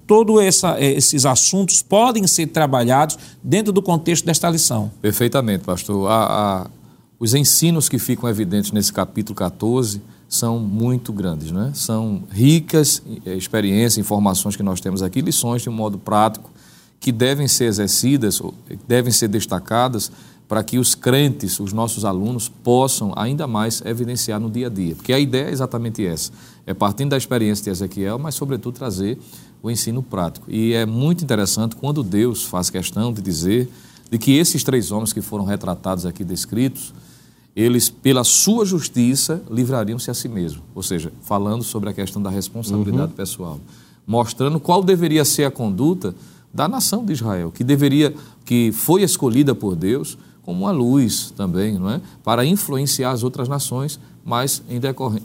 [0.10, 4.91] todo essa, eh, esses assuntos podem ser trabalhados dentro do contexto desta lição.
[4.99, 6.10] Perfeitamente, pastor.
[6.10, 6.68] A- a-
[7.19, 11.72] os ensinos que ficam evidentes nesse capítulo 14 são muito grandes, né?
[11.76, 16.49] São ricas eh, experiências, informações que nós temos aqui, lições de um modo prático
[16.99, 18.52] que devem ser exercidas, ou
[18.88, 20.11] devem ser destacadas
[20.48, 24.95] para que os crentes, os nossos alunos, possam ainda mais evidenciar no dia a dia.
[24.95, 26.31] Porque a ideia é exatamente essa.
[26.65, 29.19] É partindo da experiência de Ezequiel, mas, sobretudo, trazer
[29.61, 30.45] o ensino prático.
[30.49, 33.69] E é muito interessante quando Deus faz questão de dizer
[34.10, 36.94] de que esses três homens que foram retratados aqui descritos,
[37.56, 40.64] eles, pela sua justiça, livrariam-se a si mesmos.
[40.73, 43.60] Ou seja, falando sobre a questão da responsabilidade pessoal.
[44.07, 46.15] Mostrando qual deveria ser a conduta
[46.53, 48.14] da nação de Israel, que deveria,
[48.44, 52.02] que foi escolhida por Deus como uma luz também, não é?
[52.23, 54.80] Para influenciar as outras nações, mas em,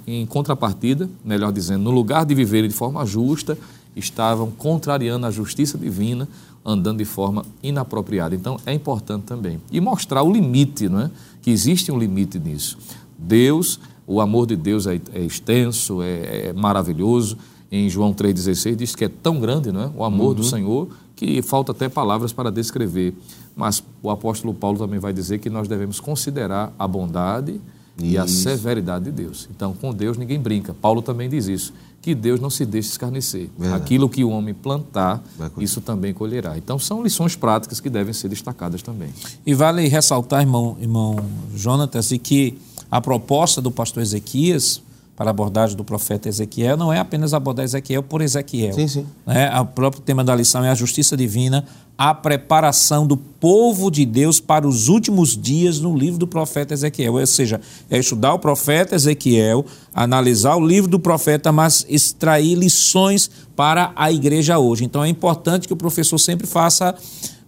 [0.07, 3.57] em contrapartida, melhor dizendo, no lugar de viverem de forma justa,
[3.97, 6.29] estavam contrariando a justiça divina,
[6.65, 8.35] andando de forma inapropriada.
[8.35, 9.61] Então, é importante também.
[9.71, 11.11] E mostrar o limite, não é?
[11.43, 12.79] Que existe um limite nisso.
[13.19, 17.37] Deus, o amor de Deus é, é extenso, é, é maravilhoso.
[17.71, 19.91] Em João 3,16 diz que é tão grande, não é?
[19.97, 23.15] O amor do Senhor que falta até palavras para descrever.
[23.55, 27.61] Mas o apóstolo Paulo também vai dizer que nós devemos considerar a bondade
[27.99, 29.49] e a severidade de Deus.
[29.55, 30.75] Então, com Deus ninguém brinca.
[30.75, 31.73] Paulo também diz isso,
[32.05, 33.49] que Deus não se deixa escarnecer.
[33.59, 33.83] Verdade.
[33.83, 35.25] Aquilo que o homem plantar,
[35.57, 36.59] isso também colherá.
[36.59, 39.09] Então, são lições práticas que devem ser destacadas também.
[39.47, 41.17] E vale ressaltar, irmão, irmão
[41.57, 42.59] Jonatas, de que
[42.91, 44.83] a proposta do pastor Ezequias
[45.17, 48.73] para a abordagem do profeta Ezequiel não é apenas abordar Ezequiel por Ezequiel.
[48.73, 49.07] Sim, sim.
[49.27, 49.49] Né?
[49.61, 51.65] O próprio tema da lição é a justiça divina,
[51.97, 57.15] a preparação do povo de Deus para os últimos dias no livro do profeta Ezequiel.
[57.15, 59.65] Ou seja, é estudar o profeta Ezequiel,
[59.95, 64.85] analisar o livro do profeta, mas extrair lições para a igreja hoje.
[64.85, 66.95] Então é importante que o professor sempre faça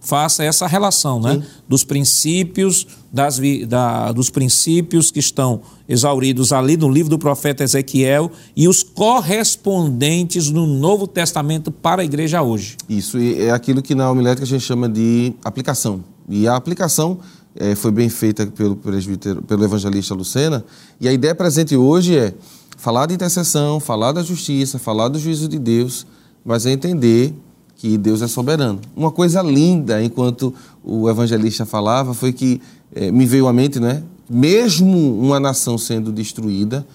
[0.07, 1.43] faça essa relação, né?
[1.67, 8.31] Dos princípios, das, da- dos princípios que estão exauridos ali no livro do profeta Ezequiel
[8.55, 12.77] e os correspondentes no Novo Testamento para a igreja hoje.
[12.87, 16.01] Isso é aquilo que na homilética a gente chama de aplicação.
[16.29, 17.19] E a aplicação
[17.55, 20.63] eh, foi bem feita pelo presbítero, pelo evangelista Lucena.
[21.01, 22.33] E a ideia presente hoje é
[22.77, 26.05] falar de intercessão, falar da justiça, falar do juízo de Deus,
[26.45, 27.33] mas é entender
[27.77, 28.81] que Deus é soberano.
[28.95, 32.59] Uma coisa linda, enquanto o evangelista falava, foi que
[32.93, 34.03] eh, me veio à mente, né?
[34.27, 36.85] Mesmo uma nação sendo destruída,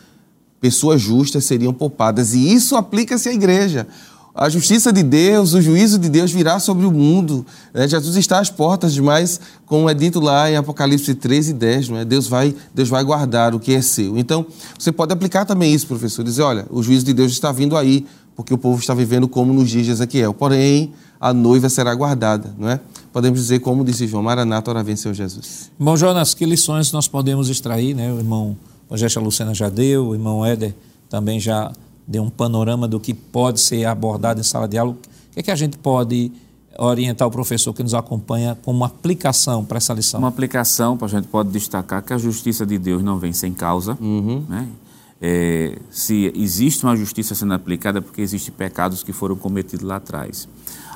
[0.60, 2.34] pessoas justas seriam poupadas.
[2.34, 3.86] E isso aplica-se à igreja.
[4.34, 7.44] a justiça de Deus, o juízo de Deus virá sobre o mundo.
[7.72, 7.86] Né?
[7.86, 11.98] Jesus está às portas, mas, como é dito lá em Apocalipse 13 e 10, não
[11.98, 12.04] é?
[12.04, 14.16] Deus, vai, Deus vai guardar o que é seu.
[14.16, 14.46] Então,
[14.78, 18.06] você pode aplicar também isso, professor, dizer, olha, o juízo de Deus está vindo aí,
[18.34, 20.32] porque o povo está vivendo como nos dias de Ezequiel.
[20.34, 22.80] Porém, a noiva será guardada, não é?
[23.12, 25.70] Podemos dizer, como disse João, Maranata, ora vem, Senhor Jesus.
[25.78, 28.12] Irmão Jonas, que lições nós podemos extrair, né?
[28.12, 28.56] O irmão
[28.88, 30.74] Rogério Lucena já deu, o irmão Éder
[31.08, 31.72] também já
[32.06, 34.92] deu um panorama do que pode ser abordado em sala de aula.
[34.92, 36.32] O que, é que a gente pode
[36.78, 40.18] orientar o professor que nos acompanha como uma aplicação para essa lição?
[40.18, 43.96] Uma aplicação, a gente pode destacar que a justiça de Deus não vem sem causa.
[44.00, 44.44] Uhum.
[44.48, 44.68] Né?
[45.24, 49.96] É, se existe uma justiça sendo aplicada, é porque existem pecados que foram cometidos lá
[49.96, 50.48] atrás.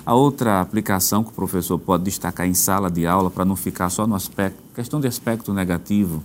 [0.05, 3.89] A outra aplicação que o professor pode destacar em sala de aula, para não ficar
[3.89, 6.25] só no aspecto, questão de aspecto negativo,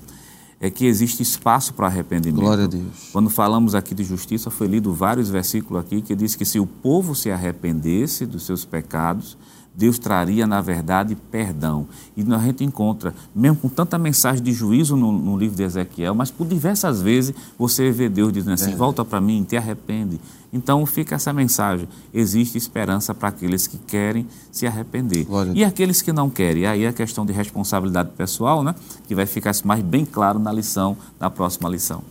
[0.60, 2.42] é que existe espaço para arrependimento.
[2.42, 3.10] Glória a Deus.
[3.12, 6.66] Quando falamos aqui de justiça, foi lido vários versículos aqui que diz que se o
[6.66, 9.38] povo se arrependesse dos seus pecados,
[9.74, 11.88] Deus traria, na verdade, perdão.
[12.16, 16.14] E a gente encontra, mesmo com tanta mensagem de juízo no, no livro de Ezequiel,
[16.14, 18.76] mas por diversas vezes você vê Deus dizendo assim: é.
[18.76, 20.20] volta para mim, te arrepende.
[20.52, 25.24] Então fica essa mensagem: existe esperança para aqueles que querem se arrepender.
[25.26, 26.66] Glória e aqueles que não querem.
[26.66, 28.76] Aí a questão de responsabilidade pessoal, né,
[29.08, 32.04] que vai ficar mais bem claro na lição, na próxima lição.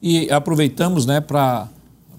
[0.00, 1.68] E aproveitamos né, para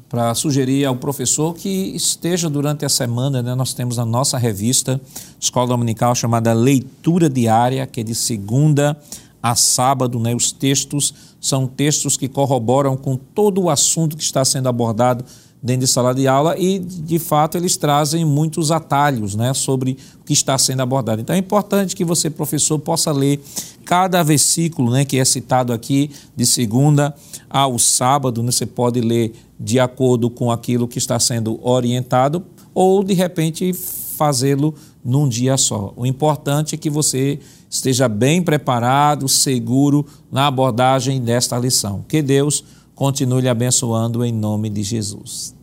[0.10, 5.02] para sugerir ao professor que esteja durante a semana, né, nós temos a nossa revista
[5.40, 8.98] Escola Dominical chamada Leitura Diária, que é de segunda
[9.42, 14.44] a sábado, né, os textos são textos que corroboram com todo o assunto que está
[14.44, 15.24] sendo abordado
[15.66, 20.24] dentro de sala de aula e, de fato, eles trazem muitos atalhos né, sobre o
[20.24, 21.22] que está sendo abordado.
[21.22, 23.44] Então, é importante que você, professor, possa ler
[23.84, 27.16] cada versículo né, que é citado aqui, de segunda
[27.50, 28.44] ao sábado.
[28.44, 33.74] Né, você pode ler de acordo com aquilo que está sendo orientado ou, de repente,
[33.74, 35.92] fazê-lo num dia só.
[35.96, 42.06] O importante é que você esteja bem preparado, seguro na abordagem desta lição.
[42.08, 42.64] Que Deus
[42.94, 45.55] continue lhe abençoando em nome de Jesus.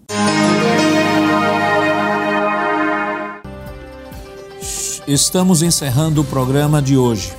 [5.07, 7.35] Estamos encerrando o programa de hoje,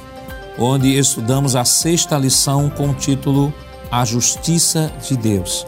[0.59, 3.53] onde estudamos a sexta lição com o título
[3.89, 5.65] A Justiça de Deus.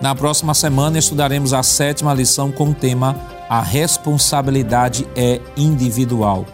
[0.00, 3.16] Na próxima semana estudaremos a sétima lição com o tema
[3.48, 6.46] A responsabilidade é individual.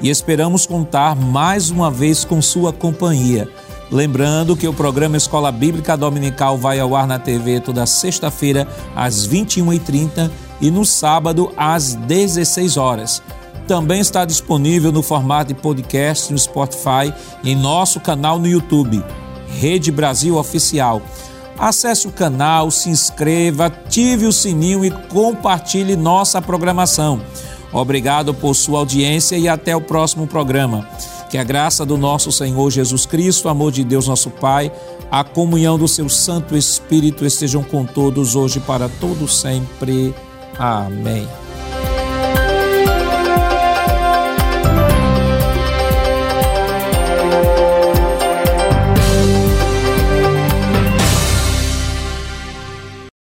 [0.00, 3.48] E esperamos contar mais uma vez com sua companhia
[3.90, 9.28] Lembrando que o programa Escola Bíblica Dominical vai ao ar na TV toda sexta-feira às
[9.28, 10.30] 21h30
[10.60, 13.22] e no sábado às 16 horas.
[13.68, 19.04] Também está disponível no formato de podcast no Spotify e em nosso canal no YouTube,
[19.48, 21.00] Rede Brasil Oficial.
[21.58, 27.20] Acesse o canal, se inscreva, ative o sininho e compartilhe nossa programação.
[27.72, 30.86] Obrigado por sua audiência e até o próximo programa.
[31.36, 34.72] Que a graça do nosso Senhor Jesus Cristo, o amor de Deus nosso Pai,
[35.10, 40.14] a comunhão do seu Santo Espírito estejam com todos hoje para todo sempre.
[40.58, 41.28] Amém.